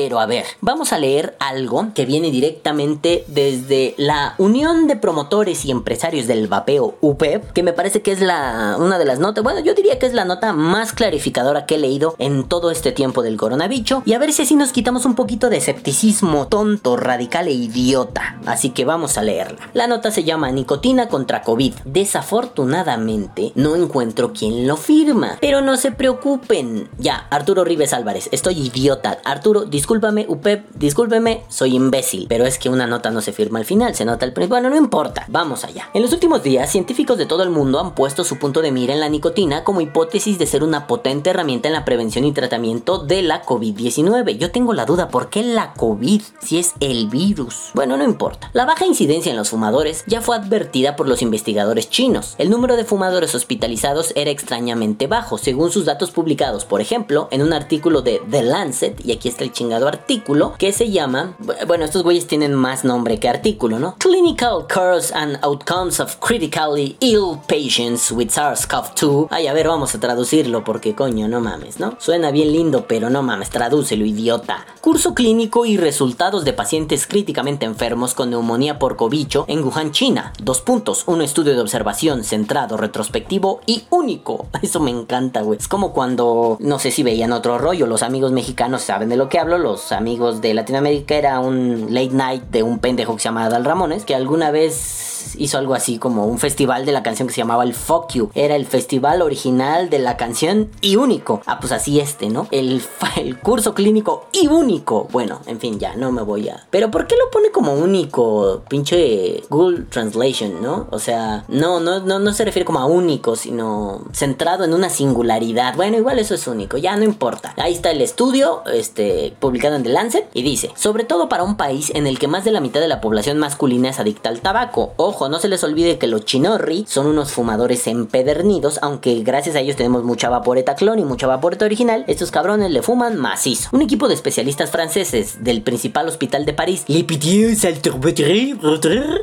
Pero 0.00 0.20
a 0.20 0.26
ver, 0.26 0.44
vamos 0.60 0.92
a 0.92 0.98
leer 0.98 1.36
algo 1.40 1.88
que 1.92 2.06
viene 2.06 2.30
directamente 2.30 3.24
desde 3.26 3.96
la 3.96 4.36
Unión 4.38 4.86
de 4.86 4.94
Promotores 4.94 5.64
y 5.64 5.72
Empresarios 5.72 6.28
del 6.28 6.46
Vapeo 6.46 6.94
UPEP, 7.00 7.50
que 7.50 7.64
me 7.64 7.72
parece 7.72 8.00
que 8.00 8.12
es 8.12 8.20
la 8.20 8.76
una 8.78 8.96
de 9.00 9.04
las 9.04 9.18
notas, 9.18 9.42
bueno, 9.42 9.58
yo 9.58 9.74
diría 9.74 9.98
que 9.98 10.06
es 10.06 10.14
la 10.14 10.24
nota 10.24 10.52
más 10.52 10.92
clarificadora 10.92 11.66
que 11.66 11.74
he 11.74 11.78
leído 11.78 12.14
en 12.18 12.44
todo 12.44 12.70
este 12.70 12.92
tiempo 12.92 13.22
del 13.22 13.36
coronavirus, 13.36 14.02
y 14.04 14.12
a 14.12 14.20
ver 14.20 14.32
si 14.32 14.42
así 14.42 14.54
nos 14.54 14.70
quitamos 14.70 15.04
un 15.04 15.16
poquito 15.16 15.50
de 15.50 15.56
escepticismo 15.56 16.46
tonto, 16.46 16.96
radical 16.96 17.48
e 17.48 17.52
idiota. 17.54 18.38
Así 18.46 18.70
que 18.70 18.84
vamos 18.84 19.18
a 19.18 19.22
leerla. 19.22 19.58
La 19.74 19.88
nota 19.88 20.12
se 20.12 20.22
llama 20.22 20.52
Nicotina 20.52 21.08
contra 21.08 21.42
COVID. 21.42 21.74
Desafortunadamente, 21.84 23.50
no 23.56 23.74
encuentro 23.74 24.32
quien 24.32 24.68
lo 24.68 24.76
firma, 24.76 25.38
pero 25.40 25.60
no 25.60 25.76
se 25.76 25.90
preocupen. 25.90 26.88
Ya, 26.98 27.26
Arturo 27.30 27.64
Rives 27.64 27.92
Álvarez, 27.92 28.28
estoy 28.30 28.60
idiota. 28.60 29.18
Arturo, 29.24 29.64
discúlpame, 29.88 30.26
UPEP, 30.28 30.74
discúlpeme, 30.74 31.44
soy 31.48 31.74
imbécil. 31.74 32.26
Pero 32.28 32.44
es 32.44 32.58
que 32.58 32.68
una 32.68 32.86
nota 32.86 33.10
no 33.10 33.22
se 33.22 33.32
firma 33.32 33.58
al 33.58 33.64
final, 33.64 33.94
se 33.94 34.04
nota 34.04 34.26
el 34.26 34.34
principio. 34.34 34.56
Bueno, 34.56 34.68
no 34.68 34.76
importa, 34.76 35.24
vamos 35.28 35.64
allá. 35.64 35.88
En 35.94 36.02
los 36.02 36.12
últimos 36.12 36.42
días, 36.42 36.70
científicos 36.70 37.16
de 37.16 37.24
todo 37.24 37.42
el 37.42 37.48
mundo 37.48 37.80
han 37.80 37.94
puesto 37.94 38.22
su 38.22 38.38
punto 38.38 38.60
de 38.60 38.70
mira 38.70 38.92
en 38.92 39.00
la 39.00 39.08
nicotina 39.08 39.64
como 39.64 39.80
hipótesis 39.80 40.38
de 40.38 40.44
ser 40.44 40.62
una 40.62 40.86
potente 40.86 41.30
herramienta 41.30 41.68
en 41.68 41.72
la 41.72 41.86
prevención 41.86 42.26
y 42.26 42.32
tratamiento 42.32 42.98
de 42.98 43.22
la 43.22 43.42
COVID-19. 43.46 44.36
Yo 44.36 44.50
tengo 44.50 44.74
la 44.74 44.84
duda, 44.84 45.08
¿por 45.08 45.30
qué 45.30 45.42
la 45.42 45.72
COVID? 45.72 46.20
Si 46.42 46.58
es 46.58 46.74
el 46.80 47.08
virus. 47.08 47.70
Bueno, 47.72 47.96
no 47.96 48.04
importa. 48.04 48.50
La 48.52 48.66
baja 48.66 48.84
incidencia 48.84 49.30
en 49.30 49.38
los 49.38 49.48
fumadores 49.48 50.04
ya 50.06 50.20
fue 50.20 50.36
advertida 50.36 50.96
por 50.96 51.08
los 51.08 51.22
investigadores 51.22 51.88
chinos. 51.88 52.34
El 52.36 52.50
número 52.50 52.76
de 52.76 52.84
fumadores 52.84 53.34
hospitalizados 53.34 54.12
era 54.16 54.30
extrañamente 54.30 55.06
bajo, 55.06 55.38
según 55.38 55.70
sus 55.70 55.86
datos 55.86 56.10
publicados, 56.10 56.66
por 56.66 56.82
ejemplo, 56.82 57.28
en 57.30 57.40
un 57.40 57.54
artículo 57.54 58.02
de 58.02 58.20
The 58.30 58.42
Lancet, 58.42 59.00
y 59.02 59.12
aquí 59.12 59.30
está 59.30 59.44
el 59.44 59.52
artículo, 59.72 60.54
que 60.58 60.72
se 60.72 60.90
llama, 60.90 61.36
bueno, 61.66 61.84
estos 61.84 62.02
güeyes 62.02 62.26
tienen 62.26 62.54
más 62.54 62.84
nombre 62.84 63.18
que 63.18 63.28
artículo, 63.28 63.78
¿no? 63.78 63.96
Clinical 63.98 64.66
Curves 64.68 65.12
and 65.12 65.38
Outcomes 65.42 66.00
of 66.00 66.16
Critically 66.16 66.96
Ill 67.00 67.38
Patients 67.46 68.12
with 68.12 68.28
SARS-CoV-2. 68.28 69.28
Ay, 69.30 69.46
a 69.46 69.52
ver, 69.52 69.68
vamos 69.68 69.94
a 69.94 70.00
traducirlo 70.00 70.64
porque 70.64 70.94
coño, 70.94 71.28
no 71.28 71.40
mames, 71.40 71.78
¿no? 71.80 71.96
Suena 72.00 72.30
bien 72.30 72.52
lindo, 72.52 72.86
pero 72.86 73.10
no 73.10 73.22
mames, 73.22 73.50
tradúcelo, 73.50 74.04
idiota. 74.04 74.66
Curso 74.80 75.14
clínico 75.14 75.66
y 75.66 75.76
resultados 75.76 76.44
de 76.44 76.52
pacientes 76.52 77.06
críticamente 77.06 77.66
enfermos 77.66 78.14
con 78.14 78.30
neumonía 78.30 78.78
por 78.78 78.96
cobicho 78.96 79.44
en 79.48 79.62
Wuhan, 79.62 79.92
China. 79.92 80.32
Dos 80.42 80.60
puntos, 80.60 81.04
un 81.06 81.22
estudio 81.22 81.54
de 81.54 81.60
observación 81.60 82.24
centrado, 82.24 82.76
retrospectivo 82.76 83.60
y 83.66 83.84
único. 83.90 84.46
Eso 84.62 84.80
me 84.80 84.90
encanta, 84.90 85.42
güey. 85.42 85.58
Es 85.58 85.68
como 85.68 85.92
cuando, 85.92 86.56
no 86.60 86.78
sé 86.78 86.90
si 86.90 87.02
veían 87.02 87.32
otro 87.32 87.58
rollo, 87.58 87.86
los 87.86 88.02
amigos 88.02 88.32
mexicanos 88.32 88.82
saben 88.82 89.08
de 89.08 89.16
lo 89.16 89.28
que 89.28 89.38
hablo, 89.38 89.57
los 89.58 89.92
amigos 89.92 90.40
de 90.40 90.54
Latinoamérica 90.54 91.14
era 91.16 91.40
un 91.40 91.92
late 91.92 92.14
night 92.14 92.42
de 92.50 92.62
un 92.62 92.78
pendejo 92.78 93.14
que 93.14 93.20
se 93.20 93.28
llamaba 93.28 93.48
Dal 93.48 93.64
Ramones, 93.64 94.04
que 94.04 94.14
alguna 94.14 94.50
vez 94.50 95.17
hizo 95.36 95.58
algo 95.58 95.74
así 95.74 95.98
como 95.98 96.26
un 96.26 96.38
festival 96.38 96.86
de 96.86 96.92
la 96.92 97.02
canción 97.02 97.28
que 97.28 97.34
se 97.34 97.40
llamaba 97.40 97.64
el 97.64 97.74
Fuck 97.74 98.12
You. 98.12 98.30
Era 98.34 98.56
el 98.56 98.66
festival 98.66 99.22
original 99.22 99.90
de 99.90 99.98
la 99.98 100.16
canción 100.16 100.70
y 100.80 100.96
único. 100.96 101.40
Ah, 101.46 101.60
pues 101.60 101.72
así 101.72 102.00
este, 102.00 102.28
¿no? 102.28 102.48
El, 102.50 102.82
el 103.16 103.38
curso 103.38 103.74
clínico 103.74 104.26
y 104.32 104.46
único. 104.46 105.08
Bueno, 105.10 105.40
en 105.46 105.60
fin, 105.60 105.78
ya, 105.78 105.94
no 105.96 106.12
me 106.12 106.22
voy 106.22 106.48
a... 106.48 106.66
Pero 106.70 106.90
¿por 106.90 107.06
qué 107.06 107.16
lo 107.16 107.30
pone 107.30 107.50
como 107.50 107.74
único? 107.74 108.62
Pinche 108.68 109.42
Google 109.48 109.84
Translation, 109.90 110.62
¿no? 110.62 110.86
O 110.90 110.98
sea, 110.98 111.44
no, 111.48 111.80
no, 111.80 112.00
no, 112.00 112.18
no 112.18 112.32
se 112.32 112.44
refiere 112.44 112.64
como 112.64 112.78
a 112.80 112.86
único, 112.86 113.36
sino 113.36 114.04
centrado 114.12 114.64
en 114.64 114.74
una 114.74 114.90
singularidad. 114.90 115.74
Bueno, 115.76 115.96
igual 115.96 116.18
eso 116.18 116.34
es 116.34 116.46
único, 116.46 116.76
ya 116.76 116.96
no 116.96 117.04
importa. 117.04 117.54
Ahí 117.56 117.72
está 117.72 117.90
el 117.90 118.00
estudio, 118.00 118.62
este, 118.72 119.34
publicado 119.40 119.76
en 119.76 119.82
The 119.82 119.90
Lancet, 119.90 120.30
y 120.34 120.42
dice, 120.42 120.70
sobre 120.76 121.04
todo 121.04 121.28
para 121.28 121.42
un 121.42 121.56
país 121.56 121.90
en 121.94 122.06
el 122.06 122.18
que 122.18 122.28
más 122.28 122.44
de 122.44 122.52
la 122.52 122.60
mitad 122.60 122.80
de 122.80 122.88
la 122.88 123.00
población 123.00 123.38
masculina 123.38 123.88
es 123.88 123.98
adicta 123.98 124.28
al 124.28 124.40
tabaco. 124.40 124.92
Ojo, 124.96 125.17
no 125.28 125.40
se 125.40 125.48
les 125.48 125.64
olvide 125.64 125.98
que 125.98 126.06
los 126.06 126.24
chinorri 126.24 126.84
son 126.86 127.06
unos 127.06 127.32
fumadores 127.32 127.86
empedernidos, 127.88 128.78
aunque 128.82 129.22
gracias 129.24 129.56
a 129.56 129.60
ellos 129.60 129.76
tenemos 129.76 130.04
mucha 130.04 130.28
vaporeta 130.28 130.74
clon 130.76 130.98
y 130.98 131.04
mucha 131.04 131.26
vaporeta 131.26 131.64
original, 131.64 132.04
estos 132.06 132.30
cabrones 132.30 132.70
le 132.70 132.82
fuman 132.82 133.16
macizo. 133.16 133.70
Un 133.72 133.82
equipo 133.82 134.06
de 134.06 134.14
especialistas 134.14 134.70
franceses 134.70 135.42
del 135.42 135.62
principal 135.62 136.06
hospital 136.06 136.44
de 136.44 136.52
París, 136.52 136.84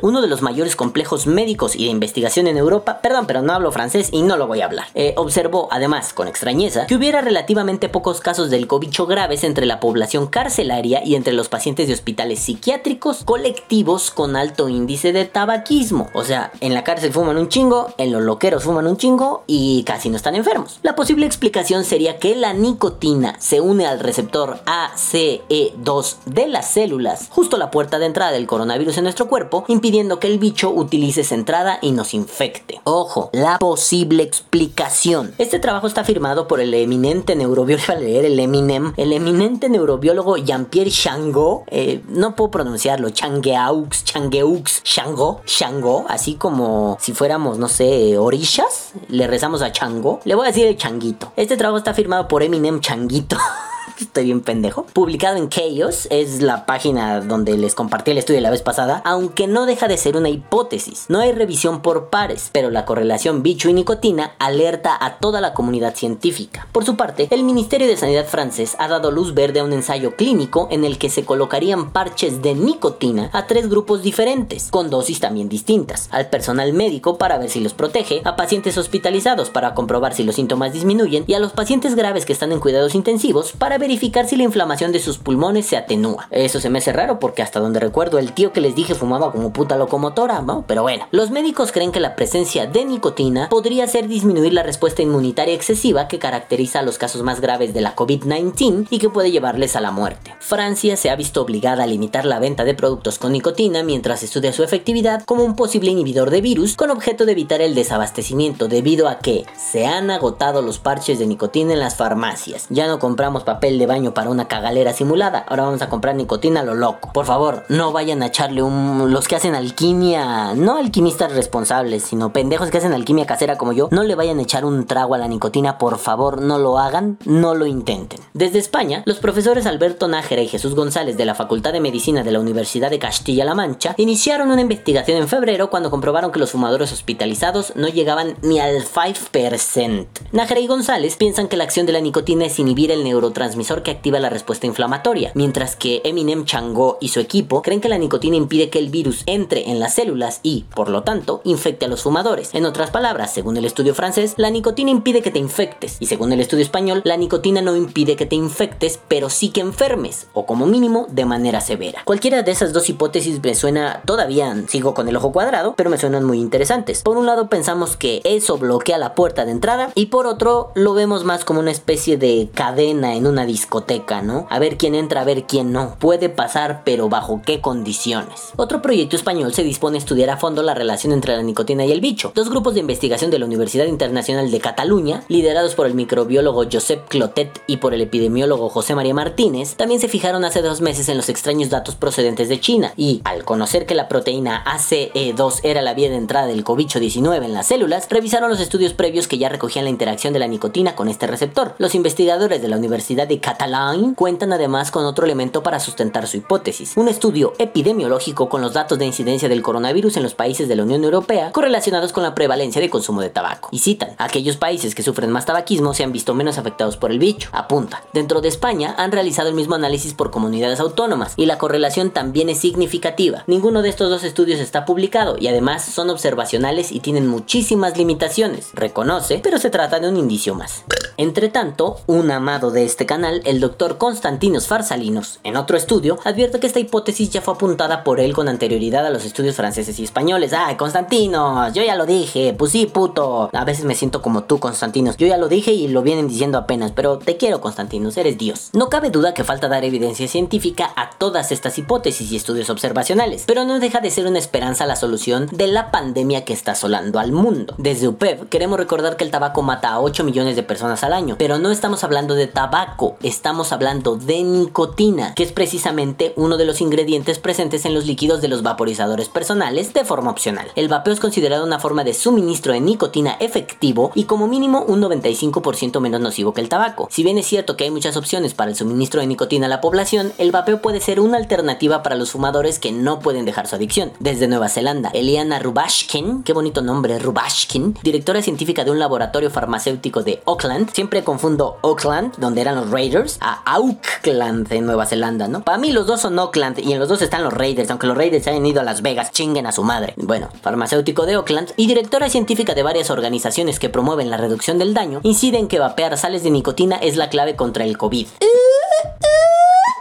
uno 0.02 0.20
de 0.20 0.28
los 0.28 0.42
mayores 0.42 0.76
complejos 0.76 1.26
médicos 1.26 1.76
y 1.76 1.84
de 1.84 1.90
investigación 1.90 2.46
en 2.46 2.58
Europa, 2.58 3.00
perdón, 3.00 3.26
pero 3.26 3.42
no 3.42 3.52
hablo 3.52 3.72
francés 3.72 4.10
y 4.12 4.22
no 4.22 4.36
lo 4.36 4.46
voy 4.46 4.60
a 4.60 4.66
hablar, 4.66 4.88
eh, 4.94 5.14
observó 5.16 5.68
además 5.70 6.12
con 6.12 6.28
extrañeza 6.28 6.86
que 6.86 6.96
hubiera 6.96 7.20
relativamente 7.20 7.88
pocos 7.88 8.20
casos 8.20 8.50
del 8.50 8.66
cobicho 8.66 9.06
graves 9.06 9.44
entre 9.44 9.66
la 9.66 9.80
población 9.80 10.26
carcelaria 10.26 11.04
y 11.04 11.14
entre 11.14 11.32
los 11.32 11.48
pacientes 11.48 11.86
de 11.88 11.94
hospitales 11.94 12.40
psiquiátricos 12.40 13.24
colectivos 13.24 14.10
con 14.10 14.36
alto 14.36 14.68
índice 14.68 15.12
de 15.12 15.24
tabaquismo. 15.24 15.85
O 16.14 16.24
sea, 16.24 16.52
en 16.60 16.74
la 16.74 16.84
cárcel 16.84 17.12
fuman 17.12 17.36
un 17.36 17.48
chingo, 17.48 17.94
en 17.98 18.12
los 18.12 18.22
loqueros 18.22 18.64
fuman 18.64 18.86
un 18.86 18.96
chingo 18.96 19.44
y 19.46 19.84
casi 19.84 20.08
no 20.08 20.16
están 20.16 20.34
enfermos. 20.34 20.80
La 20.82 20.96
posible 20.96 21.26
explicación 21.26 21.84
sería 21.84 22.18
que 22.18 22.34
la 22.34 22.52
nicotina 22.52 23.36
se 23.38 23.60
une 23.60 23.86
al 23.86 24.00
receptor 24.00 24.60
ACE2 24.66 26.16
de 26.26 26.48
las 26.48 26.70
células, 26.70 27.28
justo 27.30 27.56
la 27.56 27.70
puerta 27.70 27.98
de 27.98 28.06
entrada 28.06 28.32
del 28.32 28.46
coronavirus 28.46 28.98
en 28.98 29.04
nuestro 29.04 29.28
cuerpo, 29.28 29.64
impidiendo 29.68 30.18
que 30.18 30.26
el 30.26 30.38
bicho 30.38 30.70
utilice 30.70 31.22
esa 31.22 31.34
entrada 31.34 31.78
y 31.82 31.92
nos 31.92 32.14
infecte. 32.14 32.80
Ojo, 32.84 33.30
la 33.32 33.58
posible 33.58 34.22
explicación. 34.22 35.34
Este 35.38 35.58
trabajo 35.58 35.86
está 35.86 36.04
firmado 36.04 36.48
por 36.48 36.60
el 36.60 36.72
eminente 36.74 37.36
neurobiólogo, 37.36 37.94
leer 38.00 38.24
el 38.24 38.38
Eminem, 38.38 38.92
el 38.96 39.12
eminente 39.12 39.68
neurobiólogo 39.68 40.36
Jean-Pierre 40.36 40.90
Chango, 40.90 41.64
eh, 41.68 42.02
no 42.08 42.36
puedo 42.36 42.50
pronunciarlo, 42.50 43.10
Changeaux, 43.10 44.04
Changeaux, 44.04 44.82
Chango, 44.82 45.40
Chango, 45.44 45.75
así 46.08 46.34
como 46.34 46.96
si 47.00 47.12
fuéramos, 47.12 47.58
no 47.58 47.68
sé, 47.68 48.18
orishas, 48.18 48.92
le 49.08 49.26
rezamos 49.26 49.62
a 49.62 49.72
Chango, 49.72 50.20
le 50.24 50.34
voy 50.34 50.46
a 50.46 50.48
decir 50.48 50.66
el 50.66 50.76
Changuito. 50.76 51.32
Este 51.36 51.56
trabajo 51.56 51.78
está 51.78 51.94
firmado 51.94 52.28
por 52.28 52.42
Eminem 52.42 52.80
Changuito. 52.80 53.36
Estoy 53.98 54.24
bien 54.24 54.42
pendejo. 54.42 54.84
Publicado 54.92 55.38
en 55.38 55.48
Chaos, 55.48 56.06
es 56.10 56.42
la 56.42 56.66
página 56.66 57.20
donde 57.20 57.56
les 57.56 57.74
compartí 57.74 58.10
el 58.10 58.18
estudio 58.18 58.42
la 58.42 58.50
vez 58.50 58.60
pasada, 58.60 59.00
aunque 59.06 59.46
no 59.46 59.64
deja 59.64 59.88
de 59.88 59.96
ser 59.96 60.18
una 60.18 60.28
hipótesis. 60.28 61.06
No 61.08 61.20
hay 61.20 61.32
revisión 61.32 61.80
por 61.80 62.10
pares, 62.10 62.50
pero 62.52 62.70
la 62.70 62.84
correlación 62.84 63.42
bicho 63.42 63.70
y 63.70 63.72
nicotina 63.72 64.34
alerta 64.38 64.96
a 65.00 65.16
toda 65.18 65.40
la 65.40 65.54
comunidad 65.54 65.94
científica. 65.94 66.66
Por 66.72 66.84
su 66.84 66.96
parte, 66.96 67.28
el 67.30 67.42
Ministerio 67.42 67.86
de 67.86 67.96
Sanidad 67.96 68.26
francés 68.26 68.76
ha 68.78 68.88
dado 68.88 69.10
luz 69.10 69.32
verde 69.32 69.60
a 69.60 69.64
un 69.64 69.72
ensayo 69.72 70.14
clínico 70.14 70.68
en 70.70 70.84
el 70.84 70.98
que 70.98 71.08
se 71.08 71.24
colocarían 71.24 71.92
parches 71.92 72.42
de 72.42 72.54
nicotina 72.54 73.30
a 73.32 73.46
tres 73.46 73.70
grupos 73.70 74.02
diferentes, 74.02 74.68
con 74.70 74.90
dosis 74.90 75.20
también 75.20 75.48
distintas, 75.48 76.10
al 76.12 76.28
personal 76.28 76.74
médico 76.74 77.16
para 77.16 77.38
ver 77.38 77.48
si 77.48 77.60
los 77.60 77.72
protege, 77.72 78.20
a 78.24 78.36
pacientes 78.36 78.76
hospitalizados 78.76 79.48
para 79.48 79.72
comprobar 79.72 80.12
si 80.12 80.22
los 80.22 80.34
síntomas 80.34 80.74
disminuyen 80.74 81.24
y 81.26 81.32
a 81.32 81.38
los 81.38 81.52
pacientes 81.52 81.94
graves 81.94 82.26
que 82.26 82.34
están 82.34 82.52
en 82.52 82.60
cuidados 82.60 82.94
intensivos 82.94 83.52
para 83.52 83.78
verificar 83.86 84.26
si 84.26 84.34
la 84.34 84.42
inflamación 84.42 84.90
de 84.90 84.98
sus 84.98 85.18
pulmones 85.18 85.64
se 85.64 85.76
atenúa. 85.76 86.26
Eso 86.32 86.58
se 86.58 86.70
me 86.70 86.78
hace 86.80 86.92
raro 86.92 87.20
porque 87.20 87.42
hasta 87.42 87.60
donde 87.60 87.78
recuerdo 87.78 88.18
el 88.18 88.32
tío 88.32 88.52
que 88.52 88.60
les 88.60 88.74
dije 88.74 88.96
fumaba 88.96 89.30
como 89.30 89.52
puta 89.52 89.76
locomotora, 89.76 90.42
¿no? 90.42 90.64
Pero 90.66 90.82
bueno, 90.82 91.06
los 91.12 91.30
médicos 91.30 91.70
creen 91.70 91.92
que 91.92 92.00
la 92.00 92.16
presencia 92.16 92.66
de 92.66 92.84
nicotina 92.84 93.48
podría 93.48 93.84
hacer 93.84 94.08
disminuir 94.08 94.52
la 94.54 94.64
respuesta 94.64 95.02
inmunitaria 95.02 95.54
excesiva 95.54 96.08
que 96.08 96.18
caracteriza 96.18 96.80
a 96.80 96.82
los 96.82 96.98
casos 96.98 97.22
más 97.22 97.40
graves 97.40 97.74
de 97.74 97.80
la 97.80 97.94
COVID-19 97.94 98.88
y 98.90 98.98
que 98.98 99.08
puede 99.08 99.30
llevarles 99.30 99.76
a 99.76 99.80
la 99.80 99.92
muerte. 99.92 100.34
Francia 100.40 100.96
se 100.96 101.10
ha 101.10 101.14
visto 101.14 101.42
obligada 101.42 101.84
a 101.84 101.86
limitar 101.86 102.24
la 102.24 102.40
venta 102.40 102.64
de 102.64 102.74
productos 102.74 103.20
con 103.20 103.30
nicotina 103.30 103.84
mientras 103.84 104.24
estudia 104.24 104.52
su 104.52 104.64
efectividad 104.64 105.22
como 105.22 105.44
un 105.44 105.54
posible 105.54 105.92
inhibidor 105.92 106.30
de 106.30 106.40
virus 106.40 106.74
con 106.74 106.90
objeto 106.90 107.24
de 107.24 107.32
evitar 107.32 107.60
el 107.60 107.76
desabastecimiento 107.76 108.66
debido 108.66 109.06
a 109.08 109.20
que 109.20 109.44
se 109.56 109.86
han 109.86 110.10
agotado 110.10 110.60
los 110.60 110.80
parches 110.80 111.20
de 111.20 111.26
nicotina 111.26 111.72
en 111.74 111.78
las 111.78 111.94
farmacias. 111.94 112.66
Ya 112.68 112.88
no 112.88 112.98
compramos 112.98 113.44
papel 113.44 113.75
de 113.78 113.86
baño 113.86 114.14
para 114.14 114.30
una 114.30 114.48
cagalera 114.48 114.92
simulada, 114.92 115.44
ahora 115.48 115.64
vamos 115.64 115.82
a 115.82 115.88
comprar 115.88 116.14
nicotina 116.14 116.60
a 116.60 116.64
lo 116.64 116.74
loco. 116.74 117.12
Por 117.12 117.26
favor, 117.26 117.64
no 117.68 117.92
vayan 117.92 118.22
a 118.22 118.26
echarle 118.26 118.62
un... 118.62 119.12
los 119.12 119.28
que 119.28 119.36
hacen 119.36 119.54
alquimia, 119.54 120.54
no 120.54 120.76
alquimistas 120.76 121.32
responsables, 121.32 122.02
sino 122.02 122.32
pendejos 122.32 122.70
que 122.70 122.78
hacen 122.78 122.92
alquimia 122.92 123.26
casera 123.26 123.56
como 123.58 123.72
yo, 123.72 123.88
no 123.90 124.02
le 124.02 124.14
vayan 124.14 124.38
a 124.38 124.42
echar 124.42 124.64
un 124.64 124.86
trago 124.86 125.14
a 125.14 125.18
la 125.18 125.28
nicotina, 125.28 125.78
por 125.78 125.98
favor, 125.98 126.40
no 126.40 126.58
lo 126.58 126.78
hagan, 126.78 127.18
no 127.24 127.54
lo 127.54 127.66
intenten. 127.66 128.20
Desde 128.34 128.58
España, 128.58 129.02
los 129.06 129.18
profesores 129.18 129.66
Alberto 129.66 130.08
Nájera 130.08 130.42
y 130.42 130.48
Jesús 130.48 130.74
González 130.74 131.16
de 131.16 131.24
la 131.24 131.34
Facultad 131.34 131.72
de 131.72 131.80
Medicina 131.80 132.22
de 132.22 132.32
la 132.32 132.40
Universidad 132.40 132.90
de 132.90 132.98
Castilla-La 132.98 133.54
Mancha 133.54 133.94
iniciaron 133.96 134.50
una 134.50 134.60
investigación 134.60 135.18
en 135.18 135.28
febrero 135.28 135.70
cuando 135.70 135.90
comprobaron 135.90 136.32
que 136.32 136.38
los 136.38 136.52
fumadores 136.52 136.92
hospitalizados 136.92 137.72
no 137.76 137.88
llegaban 137.88 138.36
ni 138.42 138.60
al 138.60 138.84
5%. 138.84 140.06
Nájera 140.32 140.60
y 140.60 140.66
González 140.66 141.16
piensan 141.16 141.48
que 141.48 141.56
la 141.56 141.64
acción 141.64 141.86
de 141.86 141.92
la 141.92 142.00
nicotina 142.00 142.46
es 142.46 142.58
inhibir 142.58 142.90
el 142.90 143.04
neurotransmisor 143.04 143.65
que 143.82 143.90
activa 143.90 144.20
la 144.20 144.30
respuesta 144.30 144.66
inflamatoria, 144.66 145.32
mientras 145.34 145.76
que 145.76 146.00
Eminem 146.04 146.44
Changó 146.44 146.98
y 147.00 147.08
su 147.08 147.20
equipo 147.20 147.62
creen 147.62 147.80
que 147.80 147.88
la 147.88 147.98
nicotina 147.98 148.36
impide 148.36 148.70
que 148.70 148.78
el 148.78 148.90
virus 148.90 149.22
entre 149.26 149.70
en 149.70 149.80
las 149.80 149.94
células 149.94 150.40
y, 150.42 150.64
por 150.74 150.88
lo 150.88 151.02
tanto, 151.02 151.40
infecte 151.44 151.86
a 151.86 151.88
los 151.88 152.02
fumadores. 152.02 152.54
En 152.54 152.64
otras 152.64 152.90
palabras, 152.90 153.32
según 153.32 153.56
el 153.56 153.64
estudio 153.64 153.94
francés, 153.94 154.34
la 154.36 154.50
nicotina 154.50 154.90
impide 154.90 155.22
que 155.22 155.30
te 155.30 155.38
infectes, 155.38 155.96
y 156.00 156.06
según 156.06 156.32
el 156.32 156.40
estudio 156.40 156.62
español, 156.62 157.02
la 157.04 157.16
nicotina 157.16 157.60
no 157.60 157.76
impide 157.76 158.16
que 158.16 158.26
te 158.26 158.36
infectes, 158.36 159.00
pero 159.08 159.30
sí 159.30 159.50
que 159.50 159.60
enfermes, 159.60 160.28
o 160.32 160.46
como 160.46 160.66
mínimo 160.66 161.06
de 161.10 161.24
manera 161.24 161.60
severa. 161.60 162.02
Cualquiera 162.04 162.42
de 162.42 162.52
esas 162.52 162.72
dos 162.72 162.88
hipótesis 162.88 163.42
me 163.42 163.54
suena 163.54 164.02
todavía, 164.04 164.54
sigo 164.68 164.94
con 164.94 165.08
el 165.08 165.16
ojo 165.16 165.32
cuadrado, 165.32 165.74
pero 165.76 165.90
me 165.90 165.98
suenan 165.98 166.24
muy 166.24 166.38
interesantes. 166.38 167.02
Por 167.02 167.16
un 167.16 167.26
lado 167.26 167.48
pensamos 167.48 167.96
que 167.96 168.20
eso 168.24 168.58
bloquea 168.58 168.98
la 168.98 169.14
puerta 169.14 169.44
de 169.44 169.52
entrada, 169.52 169.90
y 169.94 170.06
por 170.06 170.26
otro 170.26 170.70
lo 170.74 170.94
vemos 170.94 171.24
más 171.24 171.44
como 171.44 171.60
una 171.60 171.70
especie 171.70 172.16
de 172.16 172.48
cadena 172.54 173.14
en 173.14 173.26
una 173.26 173.44
discoteca, 173.56 174.20
¿no? 174.20 174.46
A 174.50 174.58
ver 174.58 174.76
quién 174.76 174.94
entra, 174.94 175.22
a 175.22 175.24
ver 175.24 175.44
quién 175.44 175.72
no. 175.72 175.96
Puede 175.98 176.28
pasar, 176.28 176.82
pero 176.84 177.08
bajo 177.08 177.40
qué 177.42 177.62
condiciones. 177.62 178.52
Otro 178.56 178.82
proyecto 178.82 179.16
español 179.16 179.54
se 179.54 179.62
dispone 179.62 179.96
a 179.96 180.00
estudiar 180.00 180.28
a 180.28 180.36
fondo 180.36 180.62
la 180.62 180.74
relación 180.74 181.14
entre 181.14 181.34
la 181.34 181.42
nicotina 181.42 181.86
y 181.86 181.90
el 181.92 182.02
bicho. 182.02 182.32
Dos 182.34 182.50
grupos 182.50 182.74
de 182.74 182.80
investigación 182.80 183.30
de 183.30 183.38
la 183.38 183.46
Universidad 183.46 183.86
Internacional 183.86 184.50
de 184.50 184.60
Cataluña, 184.60 185.22
liderados 185.28 185.74
por 185.74 185.86
el 185.86 185.94
microbiólogo 185.94 186.64
Josep 186.70 187.08
Clotet 187.08 187.62
y 187.66 187.78
por 187.78 187.94
el 187.94 188.02
epidemiólogo 188.02 188.68
José 188.68 188.94
María 188.94 189.14
Martínez, 189.14 189.74
también 189.76 190.02
se 190.02 190.08
fijaron 190.08 190.44
hace 190.44 190.60
dos 190.60 190.82
meses 190.82 191.08
en 191.08 191.16
los 191.16 191.30
extraños 191.30 191.70
datos 191.70 191.94
procedentes 191.94 192.50
de 192.50 192.60
China 192.60 192.92
y, 192.94 193.22
al 193.24 193.44
conocer 193.44 193.86
que 193.86 193.94
la 193.94 194.08
proteína 194.08 194.62
ACE2 194.66 195.60
era 195.62 195.80
la 195.80 195.94
vía 195.94 196.10
de 196.10 196.16
entrada 196.16 196.46
del 196.46 196.62
COVID-19 196.62 197.42
en 197.42 197.54
las 197.54 197.68
células, 197.68 198.06
revisaron 198.10 198.50
los 198.50 198.60
estudios 198.60 198.92
previos 198.92 199.28
que 199.28 199.38
ya 199.38 199.48
recogían 199.48 199.86
la 199.86 199.90
interacción 199.90 200.34
de 200.34 200.40
la 200.40 200.46
nicotina 200.46 200.94
con 200.94 201.08
este 201.08 201.26
receptor. 201.26 201.74
Los 201.78 201.94
investigadores 201.94 202.60
de 202.60 202.68
la 202.68 202.76
Universidad 202.76 203.26
de 203.26 203.40
Cataluña 203.46 204.12
cuentan 204.16 204.52
además 204.52 204.90
con 204.90 205.04
otro 205.04 205.24
elemento 205.24 205.62
para 205.62 205.78
sustentar 205.78 206.26
su 206.26 206.38
hipótesis, 206.38 206.96
un 206.96 207.06
estudio 207.06 207.52
epidemiológico 207.58 208.48
con 208.48 208.60
los 208.60 208.72
datos 208.72 208.98
de 208.98 209.06
incidencia 209.06 209.48
del 209.48 209.62
coronavirus 209.62 210.16
en 210.16 210.24
los 210.24 210.34
países 210.34 210.66
de 210.66 210.74
la 210.74 210.82
Unión 210.82 211.04
Europea 211.04 211.52
correlacionados 211.52 212.12
con 212.12 212.24
la 212.24 212.34
prevalencia 212.34 212.80
de 212.80 212.90
consumo 212.90 213.20
de 213.20 213.30
tabaco. 213.30 213.68
Y 213.70 213.78
citan, 213.78 214.16
aquellos 214.18 214.56
países 214.56 214.96
que 214.96 215.04
sufren 215.04 215.30
más 215.30 215.46
tabaquismo 215.46 215.94
se 215.94 216.02
han 216.02 216.10
visto 216.10 216.34
menos 216.34 216.58
afectados 216.58 216.96
por 216.96 217.12
el 217.12 217.20
bicho. 217.20 217.48
Apunta, 217.52 218.02
dentro 218.12 218.40
de 218.40 218.48
España 218.48 218.96
han 218.98 219.12
realizado 219.12 219.48
el 219.48 219.54
mismo 219.54 219.76
análisis 219.76 220.12
por 220.12 220.32
comunidades 220.32 220.80
autónomas 220.80 221.34
y 221.36 221.46
la 221.46 221.56
correlación 221.56 222.10
también 222.10 222.48
es 222.48 222.58
significativa. 222.58 223.44
Ninguno 223.46 223.82
de 223.82 223.90
estos 223.90 224.10
dos 224.10 224.24
estudios 224.24 224.58
está 224.58 224.84
publicado 224.84 225.36
y 225.38 225.46
además 225.46 225.84
son 225.84 226.10
observacionales 226.10 226.90
y 226.90 226.98
tienen 226.98 227.28
muchísimas 227.28 227.96
limitaciones. 227.96 228.70
Reconoce, 228.74 229.38
pero 229.40 229.58
se 229.58 229.70
trata 229.70 230.00
de 230.00 230.08
un 230.08 230.16
indicio 230.16 230.56
más. 230.56 230.82
Entre 231.18 231.48
tanto, 231.48 232.00
un 232.06 232.30
amado 232.30 232.70
de 232.70 232.84
este 232.84 233.06
canal, 233.06 233.25
el 233.26 233.60
doctor 233.60 233.98
Constantinos 233.98 234.66
Farsalinos, 234.66 235.40
en 235.44 235.56
otro 235.56 235.76
estudio, 235.76 236.18
advierte 236.24 236.60
que 236.60 236.66
esta 236.66 236.80
hipótesis 236.80 237.30
ya 237.30 237.40
fue 237.40 237.54
apuntada 237.54 238.04
por 238.04 238.20
él 238.20 238.32
con 238.32 238.48
anterioridad 238.48 239.06
a 239.06 239.10
los 239.10 239.24
estudios 239.24 239.56
franceses 239.56 239.98
y 239.98 240.04
españoles. 240.04 240.52
¡Ay, 240.52 240.76
Constantinos! 240.76 241.72
Yo 241.72 241.82
ya 241.82 241.96
lo 241.96 242.06
dije, 242.06 242.54
pues 242.56 242.72
sí, 242.72 242.86
puto. 242.86 243.50
A 243.52 243.64
veces 243.64 243.84
me 243.84 243.94
siento 243.94 244.22
como 244.22 244.44
tú, 244.44 244.58
Constantinos. 244.58 245.16
Yo 245.16 245.26
ya 245.26 245.36
lo 245.36 245.48
dije 245.48 245.72
y 245.72 245.88
lo 245.88 246.02
vienen 246.02 246.28
diciendo 246.28 246.58
apenas, 246.58 246.92
pero 246.92 247.18
te 247.18 247.36
quiero, 247.36 247.60
Constantinos, 247.60 248.16
eres 248.16 248.38
Dios. 248.38 248.70
No 248.72 248.88
cabe 248.88 249.10
duda 249.10 249.34
que 249.34 249.44
falta 249.44 249.68
dar 249.68 249.84
evidencia 249.84 250.28
científica 250.28 250.92
a 250.96 251.10
todas 251.18 251.52
estas 251.52 251.78
hipótesis 251.78 252.30
y 252.32 252.36
estudios 252.36 252.70
observacionales, 252.70 253.44
pero 253.46 253.64
no 253.64 253.80
deja 253.80 254.00
de 254.00 254.10
ser 254.10 254.26
una 254.26 254.38
esperanza 254.38 254.86
la 254.86 254.96
solución 254.96 255.48
de 255.52 255.66
la 255.66 255.90
pandemia 255.90 256.44
que 256.44 256.52
está 256.52 256.72
asolando 256.72 257.18
al 257.18 257.32
mundo. 257.32 257.74
Desde 257.78 258.08
UPEV 258.08 258.48
queremos 258.48 258.78
recordar 258.78 259.16
que 259.16 259.24
el 259.24 259.30
tabaco 259.30 259.62
mata 259.62 259.90
a 259.90 260.00
8 260.00 260.24
millones 260.24 260.56
de 260.56 260.62
personas 260.62 261.02
al 261.04 261.12
año, 261.12 261.36
pero 261.38 261.58
no 261.58 261.70
estamos 261.70 262.04
hablando 262.04 262.34
de 262.34 262.46
tabaco, 262.46 263.15
estamos 263.22 263.72
hablando 263.72 264.16
de 264.16 264.42
nicotina, 264.42 265.34
que 265.34 265.42
es 265.42 265.52
precisamente 265.52 266.32
uno 266.36 266.56
de 266.56 266.64
los 266.64 266.80
ingredientes 266.80 267.38
presentes 267.38 267.84
en 267.84 267.94
los 267.94 268.06
líquidos 268.06 268.40
de 268.40 268.48
los 268.48 268.62
vaporizadores 268.62 269.28
personales 269.28 269.94
de 269.94 270.04
forma 270.04 270.30
opcional. 270.30 270.68
El 270.76 270.88
vapeo 270.88 271.12
es 271.12 271.20
considerado 271.20 271.64
una 271.64 271.78
forma 271.78 272.04
de 272.04 272.14
suministro 272.14 272.72
de 272.72 272.80
nicotina 272.80 273.36
efectivo 273.40 274.10
y 274.14 274.24
como 274.24 274.46
mínimo 274.46 274.84
un 274.86 275.02
95% 275.02 276.00
menos 276.00 276.20
nocivo 276.20 276.52
que 276.52 276.60
el 276.60 276.68
tabaco. 276.68 277.08
Si 277.10 277.22
bien 277.22 277.38
es 277.38 277.46
cierto 277.46 277.76
que 277.76 277.84
hay 277.84 277.90
muchas 277.90 278.16
opciones 278.16 278.54
para 278.54 278.70
el 278.70 278.76
suministro 278.76 279.20
de 279.20 279.26
nicotina 279.26 279.66
a 279.66 279.70
la 279.70 279.80
población, 279.80 280.32
el 280.38 280.52
vapeo 280.52 280.82
puede 280.82 281.00
ser 281.00 281.20
una 281.20 281.36
alternativa 281.36 282.02
para 282.02 282.16
los 282.16 282.30
fumadores 282.30 282.78
que 282.78 282.92
no 282.92 283.20
pueden 283.20 283.44
dejar 283.44 283.66
su 283.66 283.76
adicción. 283.76 284.12
Desde 284.20 284.48
Nueva 284.48 284.68
Zelanda, 284.68 285.10
Eliana 285.10 285.58
Rubashkin, 285.58 286.42
qué 286.42 286.52
bonito 286.52 286.82
nombre, 286.82 287.18
Rubashkin, 287.18 287.96
directora 288.02 288.42
científica 288.42 288.84
de 288.84 288.90
un 288.90 288.98
laboratorio 288.98 289.50
farmacéutico 289.50 290.22
de 290.22 290.42
Auckland, 290.46 290.92
siempre 290.92 291.24
confundo 291.24 291.78
Auckland, 291.82 292.34
donde 292.36 292.60
eran 292.60 292.76
los 292.76 292.90
Raiders, 292.90 293.05
a 293.40 293.62
Auckland 293.64 294.72
en 294.72 294.86
Nueva 294.86 295.06
Zelanda, 295.06 295.48
¿no? 295.48 295.62
Para 295.62 295.78
mí 295.78 295.92
los 295.92 296.06
dos 296.06 296.20
son 296.20 296.38
Auckland 296.38 296.78
y 296.78 296.92
en 296.92 296.98
los 296.98 297.08
dos 297.08 297.22
están 297.22 297.44
los 297.44 297.52
Raiders, 297.52 297.90
aunque 297.90 298.06
los 298.06 298.16
Raiders 298.16 298.46
hayan 298.48 298.66
ido 298.66 298.80
a 298.80 298.84
Las 298.84 299.02
Vegas, 299.02 299.30
chinguen 299.30 299.66
a 299.66 299.72
su 299.72 299.84
madre. 299.84 300.14
Bueno, 300.16 300.48
farmacéutico 300.62 301.26
de 301.26 301.34
Auckland 301.34 301.72
y 301.76 301.86
directora 301.86 302.28
científica 302.28 302.74
de 302.74 302.82
varias 302.82 303.10
organizaciones 303.10 303.78
que 303.78 303.88
promueven 303.88 304.30
la 304.30 304.36
reducción 304.36 304.78
del 304.78 304.94
daño, 304.94 305.20
incide 305.22 305.58
en 305.58 305.68
que 305.68 305.78
vapear 305.78 306.16
sales 306.18 306.42
de 306.42 306.50
nicotina 306.50 306.96
es 306.96 307.16
la 307.16 307.28
clave 307.28 307.56
contra 307.56 307.84
el 307.84 307.96
COVID 307.96 308.26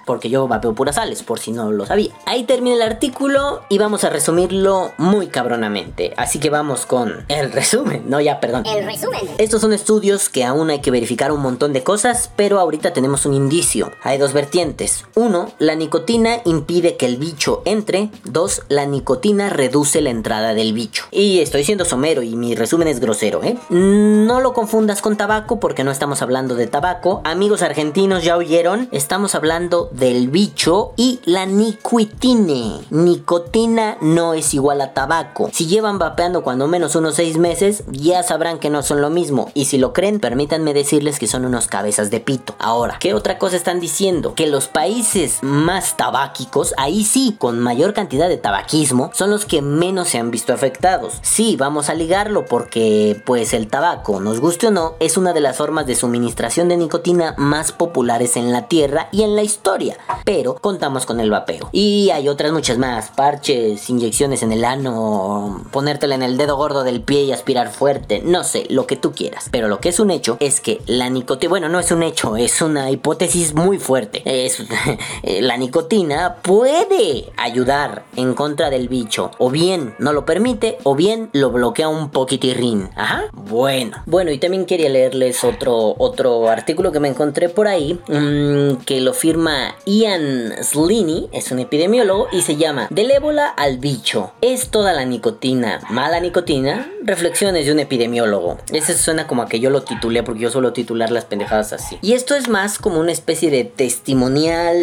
porque 0.06 0.30
yo 0.30 0.48
vapeo 0.48 0.74
puras 0.74 0.96
sales, 0.96 1.24
por 1.24 1.40
si 1.40 1.52
no 1.52 1.72
lo 1.72 1.86
sabía. 1.86 2.12
Ahí 2.26 2.44
termina 2.44 2.76
el 2.76 2.82
artículo 2.82 3.62
y 3.70 3.78
vamos 3.78 4.04
a 4.04 4.10
resumirlo 4.10 4.92
muy 4.98 5.28
cabronamente. 5.28 6.14
Así 6.18 6.40
que 6.40 6.50
vamos 6.50 6.86
con 6.86 7.26
el 7.28 7.52
resumen. 7.52 8.04
No, 8.08 8.22
ya, 8.22 8.40
perdón. 8.40 8.66
El 8.66 8.86
resumen. 8.86 9.22
Estos 9.38 9.62
son 9.62 9.74
estudios 9.74 10.30
que 10.30 10.44
aún 10.44 10.70
hay 10.70 10.80
que 10.80 10.92
verificar 10.92 11.32
un 11.32 11.42
montón 11.42 11.74
de 11.74 11.84
cosas, 11.84 12.30
pero 12.36 12.60
ahorita 12.60 12.94
tenemos 12.94 13.26
un 13.26 13.34
indicio. 13.34 13.92
Hay 14.04 14.18
dos 14.18 14.34
vertientes. 14.34 15.06
Uno, 15.16 15.52
la 15.60 15.76
nicotina 15.76 16.38
impide 16.46 16.98
que 16.98 17.06
el 17.06 17.18
bicho 17.18 17.62
entre. 17.66 18.10
Dos, 18.24 18.62
la 18.70 18.86
nicotina 18.86 19.50
reduce 19.50 20.02
la 20.02 20.10
entrada 20.10 20.54
del 20.54 20.74
bicho. 20.74 21.06
Y 21.12 21.40
estoy 21.40 21.64
siendo 21.64 21.86
somero 21.86 22.22
y 22.22 22.36
mi 22.36 22.56
resumen 22.56 22.88
es 22.88 23.00
grosero, 23.00 23.44
¿eh? 23.44 23.58
No 23.70 24.42
lo 24.42 24.54
confundas 24.54 25.02
con 25.02 25.18
tabaco 25.18 25.60
porque 25.60 25.84
no 25.84 25.92
estamos 25.92 26.22
hablando 26.22 26.56
de 26.56 26.68
tabaco. 26.68 27.22
Amigos 27.24 27.62
argentinos, 27.62 28.24
ya 28.24 28.38
oyeron, 28.38 28.90
estamos 28.92 29.36
hablando 29.36 29.90
del 29.98 30.30
bicho 30.30 30.94
y 30.98 31.20
la 31.26 31.46
nicotina. 31.46 32.80
Nicotina 32.90 33.98
no 34.02 34.34
es 34.34 34.54
igual 34.54 34.82
a 34.82 34.94
tabaco. 34.94 35.50
Si 35.54 35.68
llevan 35.68 36.00
vapeando 36.00 36.44
cuando 36.44 36.68
menos 36.68 36.96
unos 36.96 37.16
6 37.16 37.38
meses, 37.38 37.84
ya 37.92 38.24
sabrán 38.24 38.60
que 38.60 38.70
no 38.70 38.84
son 38.84 39.02
lo 39.02 39.10
mismo. 39.10 39.52
Y 39.54 39.66
si 39.66 39.78
lo 39.78 39.94
creen, 39.94 40.20
permítanme 40.20 40.74
decirles 40.74 41.20
que 41.20 41.28
son 41.28 41.46
unos 41.46 41.68
cabezas 41.68 42.12
de 42.12 42.20
pito. 42.20 42.56
Ahora, 42.60 42.98
¿qué 43.00 43.14
otra 43.14 43.38
cosa 43.38 43.56
están 43.56 43.80
diciendo? 43.80 44.36
Que 44.36 44.48
los 44.48 44.68
países 44.68 45.40
más 45.42 45.98
tabáquicos, 45.98 46.74
ahí 46.78 47.04
sí, 47.04 47.36
con 47.38 47.60
mayor 47.60 47.94
cantidad 47.94 48.28
de 48.28 48.38
tabaquismo, 48.38 49.12
son 49.14 49.30
los 49.30 49.46
que 49.46 49.62
menos 49.62 50.10
se 50.10 50.18
han 50.18 50.32
visto 50.32 50.54
afectados. 50.54 51.14
Sí, 51.22 51.56
vamos 51.56 51.90
a 51.90 51.94
ligarlo 51.94 52.46
porque, 52.46 53.22
pues, 53.26 53.54
el 53.54 53.68
tabaco, 53.68 54.20
nos 54.20 54.40
guste 54.40 54.68
o 54.68 54.72
no, 54.72 54.96
es 55.00 55.18
una 55.18 55.34
de 55.34 55.42
las 55.42 55.58
formas 55.58 55.88
de 55.88 55.96
suministración 55.96 56.68
de 56.68 56.78
nicotina 56.78 57.36
más 57.38 57.72
populares 57.72 58.36
en 58.36 58.52
la 58.52 58.68
Tierra 58.68 59.10
y 59.12 59.24
en 59.24 59.36
la 59.36 59.44
historia. 59.44 59.85
Pero 60.24 60.56
contamos 60.56 61.06
con 61.06 61.20
el 61.20 61.30
vapeo. 61.30 61.70
Y 61.72 62.10
hay 62.12 62.28
otras 62.28 62.52
muchas 62.52 62.78
más, 62.78 63.10
parches, 63.10 63.90
inyecciones 63.90 64.44
en 64.44 64.52
el 64.52 64.66
ano, 64.66 65.64
ponértela 65.72 66.16
en 66.16 66.24
el 66.24 66.38
dedo 66.38 66.58
gordo 66.58 66.84
del 66.84 67.02
pie 67.02 67.24
y 67.24 67.32
aspirar 67.32 67.72
fuerte, 67.72 68.22
no 68.24 68.44
sé, 68.44 68.66
lo 68.70 68.88
que 68.88 68.96
tú 68.96 69.12
quieras. 69.12 69.50
Pero 69.52 69.68
lo 69.68 69.80
que 69.80 69.90
es 69.90 70.00
un 70.00 70.12
hecho 70.12 70.38
es 70.40 70.62
que 70.62 70.82
la 70.86 71.10
nicotina, 71.10 71.50
bueno, 71.50 71.70
no 71.70 71.80
es 71.80 71.92
un 71.92 72.04
hecho, 72.04 72.38
es 72.38 72.62
una 72.62 72.90
hipótesis 72.92 73.54
muy 73.54 73.78
fuerte. 73.78 74.22
Es, 74.26 74.64
la 75.24 75.58
nicotina 75.58 76.38
puede 76.42 77.32
ayudar 77.38 78.06
en 78.16 78.34
contra 78.34 78.70
del 78.70 78.88
bicho. 78.88 79.32
O 79.38 79.50
bien 79.50 79.96
no 80.00 80.14
lo 80.14 80.26
permite, 80.26 80.78
o 80.84 80.96
bien 80.96 81.30
lo 81.34 81.52
bloquea 81.52 81.88
un 81.88 82.10
poquitirrín. 82.10 82.90
Ajá. 82.96 83.26
Bueno. 83.34 83.98
Bueno, 84.06 84.32
y 84.32 84.38
también 84.38 84.66
quería 84.66 84.90
leerles 84.90 85.44
otro, 85.44 85.96
otro 85.98 86.50
artículo 86.50 86.92
que 86.92 87.00
me 87.00 87.08
encontré 87.08 87.50
por 87.50 87.68
ahí, 87.68 88.00
mmm, 88.08 88.76
que 88.86 89.02
lo 89.02 89.14
firma 89.14 89.75
Ian 89.86 90.54
Sliney, 90.64 91.30
es 91.32 91.52
un 91.52 91.60
epidemiólogo, 91.60 92.28
y 92.32 92.42
se 92.42 92.56
llama 92.56 92.88
Del 92.90 93.12
ébola 93.12 93.48
al 93.48 93.78
bicho. 93.78 94.32
¿Es 94.42 94.70
toda 94.70 94.94
la 94.94 95.06
nicotina 95.06 95.80
mala 95.90 96.20
nicotina? 96.20 96.92
Reflexiones 97.04 97.66
de 97.66 97.72
un 97.72 97.80
epidemiólogo. 97.80 98.58
Ese 98.72 98.98
suena 98.98 99.28
como 99.28 99.44
a 99.44 99.48
que 99.48 99.60
yo 99.60 99.70
lo 99.70 99.84
titulé 99.84 100.24
porque 100.24 100.42
yo 100.42 100.50
suelo 100.50 100.74
titular 100.74 101.12
las 101.12 101.26
pendejadas 101.26 101.74
así. 101.74 101.98
Y 102.02 102.14
esto 102.14 102.36
es 102.36 102.48
más 102.50 102.80
como 102.80 103.00
una 103.00 103.12
especie 103.12 103.52
de 103.52 103.64
testimonial, 103.64 104.76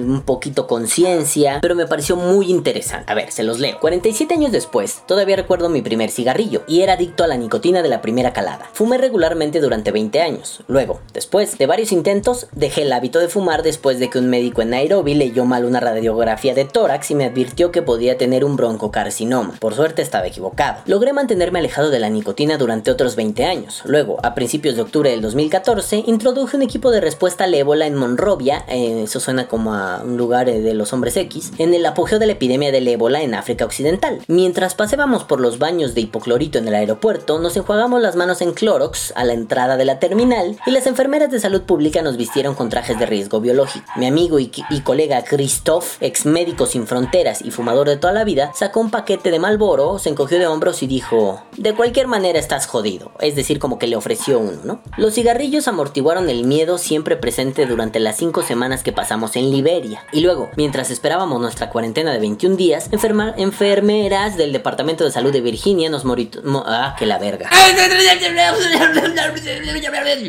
un 0.00 0.22
poquito 0.22 0.66
conciencia, 0.66 1.58
pero 1.62 1.74
me 1.74 1.86
pareció 1.86 2.16
muy 2.16 2.50
interesante. 2.50 3.10
A 3.10 3.14
ver, 3.14 3.30
se 3.30 3.44
los 3.44 3.60
leo. 3.60 3.78
47 3.80 4.34
años 4.34 4.50
después, 4.50 5.02
todavía 5.06 5.36
recuerdo 5.36 5.68
mi 5.68 5.82
primer 5.82 6.10
cigarrillo 6.10 6.62
y 6.66 6.80
era 6.80 6.94
adicto 6.94 7.22
a 7.22 7.28
la 7.28 7.36
nicotina 7.36 7.82
de 7.82 7.88
la 7.88 8.02
primera 8.02 8.32
calada. 8.32 8.68
Fumé 8.72 8.98
regularmente 8.98 9.60
durante 9.60 9.92
20 9.92 10.20
años. 10.20 10.60
Luego, 10.66 11.00
después 11.12 11.58
de 11.58 11.66
varios 11.66 11.92
intentos, 11.92 12.46
dejé 12.52 12.82
el 12.82 12.92
hábito 12.92 13.20
de 13.20 13.28
fumar 13.28 13.62
después 13.62 14.00
de 14.00 14.10
que 14.10 14.18
un 14.18 14.28
médico 14.30 14.37
en 14.38 14.70
Nairobi 14.70 15.14
leyó 15.14 15.44
mal 15.44 15.64
una 15.64 15.80
radiografía 15.80 16.54
de 16.54 16.64
tórax 16.64 17.10
y 17.10 17.14
me 17.14 17.24
advirtió 17.24 17.72
que 17.72 17.82
podía 17.82 18.16
tener 18.16 18.44
un 18.44 18.56
broncocarcinoma. 18.56 19.54
Por 19.58 19.74
suerte 19.74 20.02
estaba 20.02 20.26
equivocado. 20.26 20.82
Logré 20.86 21.12
mantenerme 21.12 21.58
alejado 21.58 21.90
de 21.90 21.98
la 21.98 22.08
nicotina 22.08 22.56
durante 22.56 22.90
otros 22.90 23.16
20 23.16 23.44
años. 23.44 23.82
Luego, 23.84 24.18
a 24.22 24.34
principios 24.34 24.76
de 24.76 24.82
octubre 24.82 25.10
del 25.10 25.20
2014, 25.20 26.04
introduje 26.06 26.56
un 26.56 26.62
equipo 26.62 26.90
de 26.90 27.00
respuesta 27.00 27.44
al 27.44 27.54
ébola 27.54 27.86
en 27.86 27.94
Monrovia, 27.94 28.64
eh, 28.68 29.02
eso 29.04 29.20
suena 29.20 29.48
como 29.48 29.74
a 29.74 30.02
un 30.04 30.16
lugar 30.16 30.48
eh, 30.48 30.60
de 30.60 30.74
los 30.74 30.92
hombres 30.92 31.16
X, 31.16 31.52
en 31.58 31.74
el 31.74 31.84
apogeo 31.84 32.18
de 32.18 32.26
la 32.26 32.32
epidemia 32.32 32.72
del 32.72 32.88
ébola 32.88 33.22
en 33.22 33.34
África 33.34 33.64
Occidental. 33.64 34.20
Mientras 34.28 34.74
pasábamos 34.74 35.24
por 35.24 35.40
los 35.40 35.58
baños 35.58 35.94
de 35.94 36.02
hipoclorito 36.02 36.58
en 36.58 36.68
el 36.68 36.74
aeropuerto, 36.74 37.38
nos 37.38 37.56
enjuagamos 37.56 38.00
las 38.00 38.16
manos 38.16 38.40
en 38.40 38.52
Clorox 38.52 39.12
a 39.16 39.24
la 39.24 39.34
entrada 39.34 39.76
de 39.76 39.84
la 39.84 39.98
terminal 39.98 40.58
y 40.66 40.70
las 40.70 40.86
enfermeras 40.86 41.30
de 41.30 41.40
salud 41.40 41.62
pública 41.62 42.02
nos 42.02 42.16
vistieron 42.16 42.54
con 42.54 42.68
trajes 42.68 42.98
de 42.98 43.06
riesgo 43.06 43.40
biológico. 43.40 43.86
Mi 43.96 44.06
amigo 44.28 44.38
y, 44.38 44.50
y 44.70 44.80
colega 44.80 45.24
Christoph, 45.24 46.02
ex 46.02 46.26
médico 46.26 46.66
sin 46.66 46.86
fronteras 46.86 47.40
y 47.42 47.50
fumador 47.50 47.88
de 47.88 47.96
toda 47.96 48.12
la 48.12 48.24
vida, 48.24 48.52
sacó 48.54 48.80
un 48.80 48.90
paquete 48.90 49.30
de 49.30 49.38
Malboro, 49.38 49.98
se 49.98 50.10
encogió 50.10 50.38
de 50.38 50.46
hombros 50.46 50.82
y 50.82 50.86
dijo, 50.86 51.42
de 51.56 51.74
cualquier 51.74 52.06
manera 52.06 52.38
estás 52.38 52.66
jodido, 52.66 53.12
es 53.20 53.36
decir, 53.36 53.58
como 53.58 53.78
que 53.78 53.86
le 53.86 53.96
ofreció 53.96 54.38
uno, 54.38 54.60
¿no? 54.64 54.80
Los 54.96 55.14
cigarrillos 55.14 55.66
amortiguaron 55.68 56.28
el 56.28 56.44
miedo 56.44 56.76
siempre 56.78 57.16
presente 57.16 57.64
durante 57.66 58.00
las 58.00 58.16
5 58.16 58.42
semanas 58.42 58.82
que 58.82 58.92
pasamos 58.92 59.36
en 59.36 59.50
Liberia. 59.50 60.04
Y 60.12 60.20
luego, 60.20 60.50
mientras 60.56 60.90
esperábamos 60.90 61.40
nuestra 61.40 61.70
cuarentena 61.70 62.12
de 62.12 62.18
21 62.18 62.56
días, 62.56 62.88
enferma, 62.92 63.34
enfermeras 63.36 64.36
del 64.36 64.52
Departamento 64.52 65.04
de 65.04 65.10
Salud 65.10 65.32
de 65.32 65.40
Virginia 65.40 65.88
nos 65.88 66.04
morito... 66.04 66.42
Mo 66.44 66.64
ah, 66.66 66.94
que 66.98 67.06
la 67.06 67.18
verga. 67.18 67.48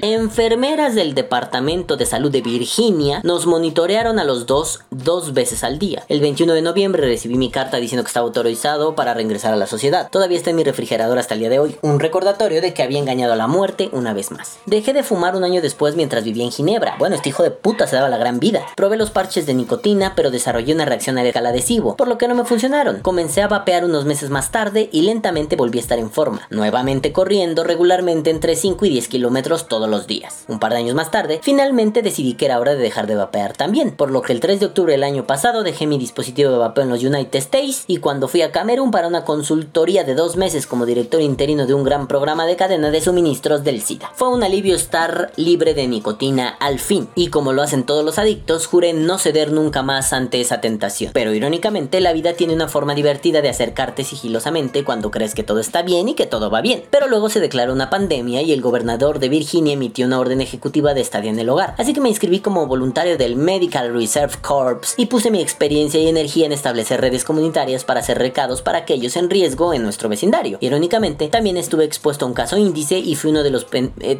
Enfermeras 0.01 0.95
del 0.95 1.13
Departamento 1.13 1.97
de 1.97 2.05
Salud 2.05 2.31
de 2.31 2.41
Virginia 2.41 3.21
nos 3.23 3.45
monitorearon 3.45 3.78
a 3.79 4.23
los 4.25 4.45
dos 4.45 4.81
dos 4.91 5.33
veces 5.33 5.63
al 5.63 5.79
día. 5.79 6.03
El 6.09 6.19
21 6.19 6.51
de 6.51 6.61
noviembre 6.61 7.01
recibí 7.01 7.35
mi 7.35 7.49
carta 7.49 7.77
diciendo 7.77 8.03
que 8.03 8.09
estaba 8.09 8.25
autorizado 8.25 8.93
para 8.93 9.13
reingresar 9.13 9.53
a 9.53 9.55
la 9.55 9.67
sociedad. 9.67 10.09
Todavía 10.11 10.37
está 10.37 10.49
en 10.49 10.57
mi 10.57 10.65
refrigerador 10.65 11.17
hasta 11.17 11.35
el 11.35 11.39
día 11.39 11.49
de 11.49 11.59
hoy. 11.59 11.77
Un 11.81 12.01
recordatorio 12.01 12.61
de 12.61 12.73
que 12.73 12.83
había 12.83 12.99
engañado 12.99 13.31
a 13.31 13.37
la 13.37 13.47
muerte 13.47 13.89
una 13.93 14.13
vez 14.13 14.31
más. 14.31 14.57
Dejé 14.65 14.91
de 14.91 15.03
fumar 15.03 15.37
un 15.37 15.45
año 15.45 15.61
después 15.61 15.95
mientras 15.95 16.25
vivía 16.25 16.43
en 16.43 16.51
Ginebra. 16.51 16.97
Bueno, 16.99 17.15
este 17.15 17.29
hijo 17.29 17.41
de 17.41 17.51
puta 17.51 17.87
se 17.87 17.95
daba 17.95 18.09
la 18.09 18.17
gran 18.17 18.41
vida. 18.41 18.65
Probé 18.75 18.97
los 18.97 19.11
parches 19.11 19.45
de 19.45 19.53
nicotina, 19.53 20.13
pero 20.13 20.29
desarrollé 20.29 20.73
una 20.73 20.83
reacción 20.83 21.17
al 21.17 21.45
adhesivo, 21.45 21.95
por 21.95 22.09
lo 22.09 22.17
que 22.17 22.27
no 22.27 22.35
me 22.35 22.43
funcionaron. 22.43 22.99
Comencé 22.99 23.41
a 23.41 23.47
vapear 23.47 23.85
unos 23.85 24.03
meses 24.03 24.29
más 24.29 24.51
tarde 24.51 24.89
y 24.91 25.03
lentamente 25.03 25.55
volví 25.55 25.77
a 25.77 25.81
estar 25.81 25.99
en 25.99 26.11
forma. 26.11 26.41
Nuevamente 26.49 27.13
corriendo 27.13 27.63
regularmente 27.63 28.29
entre 28.29 28.57
5 28.57 28.85
y 28.85 28.89
10 28.89 29.07
kilómetros 29.07 29.69
todos 29.69 29.89
los 29.89 30.05
días. 30.05 30.43
Un 30.49 30.59
par 30.59 30.73
de 30.73 30.79
años 30.79 30.95
más 30.95 31.11
tarde, 31.11 31.39
finalmente 31.41 32.01
decidí 32.01 32.33
que 32.33 32.45
era 32.45 32.59
hora 32.59 32.75
de 32.75 32.81
dejar 32.81 33.07
de 33.07 33.15
vapear 33.15 33.53
también, 33.53 33.68
por 33.95 34.09
lo 34.09 34.23
que 34.23 34.33
el 34.33 34.39
3 34.39 34.59
de 34.59 34.65
octubre 34.65 34.93
del 34.93 35.03
año 35.03 35.27
pasado 35.27 35.61
dejé 35.61 35.85
mi 35.85 35.99
dispositivo 35.99 36.51
de 36.51 36.57
vapeo 36.57 36.83
en 36.83 36.89
los 36.89 37.03
United 37.03 37.37
States 37.37 37.83
y 37.85 37.97
cuando 37.97 38.27
fui 38.27 38.41
a 38.41 38.51
Camerún 38.51 38.89
para 38.89 39.07
una 39.07 39.25
consultoría 39.25 40.03
de 40.03 40.15
dos 40.15 40.37
meses 40.37 40.65
como 40.65 40.87
director 40.87 41.21
interino 41.21 41.67
de 41.67 41.75
un 41.75 41.83
gran 41.83 42.07
programa 42.07 42.47
de 42.47 42.55
cadena 42.55 42.89
de 42.89 42.99
suministros 42.99 43.63
del 43.63 43.81
SIDA. 43.81 44.11
Fue 44.15 44.29
un 44.29 44.41
alivio 44.41 44.75
estar 44.75 45.31
libre 45.35 45.75
de 45.75 45.87
nicotina 45.87 46.49
al 46.49 46.79
fin, 46.79 47.09
y 47.13 47.27
como 47.27 47.53
lo 47.53 47.61
hacen 47.61 47.83
todos 47.83 48.03
los 48.03 48.17
adictos, 48.17 48.65
juré 48.65 48.93
no 48.93 49.19
ceder 49.19 49.51
nunca 49.51 49.83
más 49.83 50.13
ante 50.13 50.41
esa 50.41 50.61
tentación. 50.61 51.11
Pero 51.13 51.31
irónicamente, 51.31 52.01
la 52.01 52.13
vida 52.13 52.33
tiene 52.33 52.55
una 52.55 52.69
forma 52.69 52.95
divertida 52.95 53.43
de 53.43 53.49
acercarte 53.49 54.03
sigilosamente 54.03 54.83
cuando 54.83 55.11
crees 55.11 55.35
que 55.35 55.43
todo 55.43 55.59
está 55.59 55.83
bien 55.83 56.09
y 56.09 56.15
que 56.15 56.25
todo 56.25 56.49
va 56.49 56.61
bien. 56.61 56.83
Pero 56.89 57.07
luego 57.07 57.29
se 57.29 57.39
declaró 57.39 57.71
una 57.71 57.91
pandemia 57.91 58.41
y 58.41 58.51
el 58.51 58.61
gobernador 58.61 59.19
de 59.19 59.29
Virginia 59.29 59.73
emitió 59.73 60.07
una 60.07 60.19
orden 60.19 60.41
ejecutiva 60.41 60.95
de 60.95 61.01
estadía 61.01 61.29
en 61.29 61.37
el 61.37 61.49
hogar. 61.49 61.75
Así 61.77 61.93
que 61.93 62.01
me 62.01 62.09
inscribí 62.09 62.39
como 62.39 62.65
voluntario 62.65 63.15
del 63.15 63.35
Medical 63.59 63.93
Reserve 63.93 64.35
Corps 64.41 64.93
y 64.95 65.07
puse 65.07 65.31
mi 65.31 65.41
experiencia 65.41 65.99
y 65.99 66.07
energía 66.07 66.45
en 66.45 66.53
establecer 66.53 67.01
redes 67.01 67.25
comunitarias 67.25 67.83
para 67.83 67.99
hacer 67.99 68.17
recados 68.17 68.61
para 68.61 68.77
aquellos 68.77 69.17
en 69.17 69.29
riesgo 69.29 69.73
en 69.73 69.83
nuestro 69.83 70.07
vecindario. 70.07 70.57
Irónicamente, 70.61 71.27
también 71.27 71.57
estuve 71.57 71.83
expuesto 71.83 72.23
a 72.23 72.29
un 72.29 72.33
caso 72.33 72.57
índice 72.57 72.97
y 72.99 73.15
fui 73.15 73.31
uno 73.31 73.43
de 73.43 73.49
los 73.49 73.67
eh, 73.99 74.17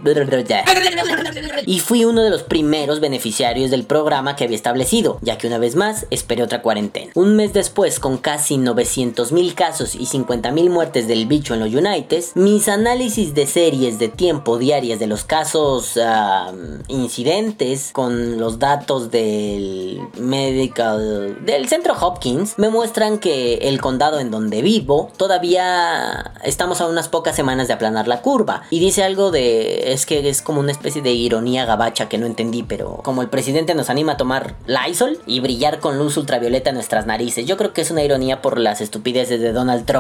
y 1.66 1.80
fui 1.80 2.04
uno 2.04 2.22
de 2.22 2.30
los 2.30 2.44
primeros 2.44 3.00
beneficiarios 3.00 3.72
del 3.72 3.86
programa 3.86 4.36
que 4.36 4.44
había 4.44 4.58
establecido, 4.58 5.20
ya 5.22 5.38
que 5.38 5.48
una 5.48 5.58
vez 5.58 5.78
más 5.78 6.06
esperé 6.10 6.44
otra 6.44 6.62
cuarentena. 6.62 7.14
Un 7.16 7.38
mes 7.38 7.54
después, 7.54 8.00
con 8.02 8.18
casi 8.18 8.58
900 8.58 9.32
mil 9.32 9.54
casos 9.56 9.96
y 9.96 10.06
50 10.06 10.52
mil 10.52 10.70
muertes 10.70 11.08
del 11.08 11.28
bicho 11.28 11.54
en 11.54 11.62
los 11.62 11.74
United, 11.74 12.26
mis 12.36 12.68
análisis 12.68 13.34
de 13.34 13.48
series 13.48 14.00
de 14.00 14.10
tiempo 14.10 14.58
diarias 14.58 15.00
de 15.00 15.08
los 15.08 15.24
casos 15.24 15.96
uh, 15.96 16.54
incidentes 16.90 17.92
con 17.94 18.38
los 18.38 18.60
datos 18.60 19.12
del 19.30 20.02
medical 20.18 21.46
del 21.46 21.68
centro 21.68 21.94
Hopkins 22.00 22.58
me 22.58 22.70
muestran 22.70 23.20
que 23.20 23.56
el 23.70 23.80
condado 23.80 24.20
en 24.20 24.32
donde 24.32 24.62
vivo 24.62 25.12
todavía 25.18 26.34
estamos 26.44 26.82
a 26.82 26.88
unas 26.88 27.08
pocas 27.08 27.36
semanas 27.36 27.68
de 27.68 27.74
aplanar 27.74 28.08
la 28.08 28.22
curva. 28.22 28.64
Y 28.70 28.80
dice 28.80 29.04
algo 29.04 29.32
de 29.32 29.94
es 29.94 30.06
que 30.06 30.28
es 30.28 30.42
como 30.42 30.60
una 30.60 30.72
especie 30.72 31.02
de 31.02 31.12
ironía 31.12 31.66
gabacha 31.66 32.10
que 32.10 32.18
no 32.18 32.26
entendí 32.26 32.64
pero 32.64 33.00
como 33.04 33.22
el 33.22 33.30
presidente 33.30 33.76
nos 33.76 33.90
anima 33.90 34.14
a 34.14 34.18
tomar 34.18 34.56
Lysol 34.66 35.20
y 35.26 35.40
brillar 35.40 35.80
con 35.80 35.98
luz 35.98 36.18
ultravioleta 36.18 36.70
en 36.70 36.76
nuestras 36.76 37.06
narices. 37.06 37.46
Yo 37.46 37.58
creo 37.58 37.74
que 37.74 37.82
es 37.82 37.92
una 37.92 38.04
ironía 38.04 38.42
por 38.42 38.60
las 38.60 38.82
estupideces 38.82 39.40
de 39.40 39.54
Donald 39.54 39.86
Trump 39.86 40.00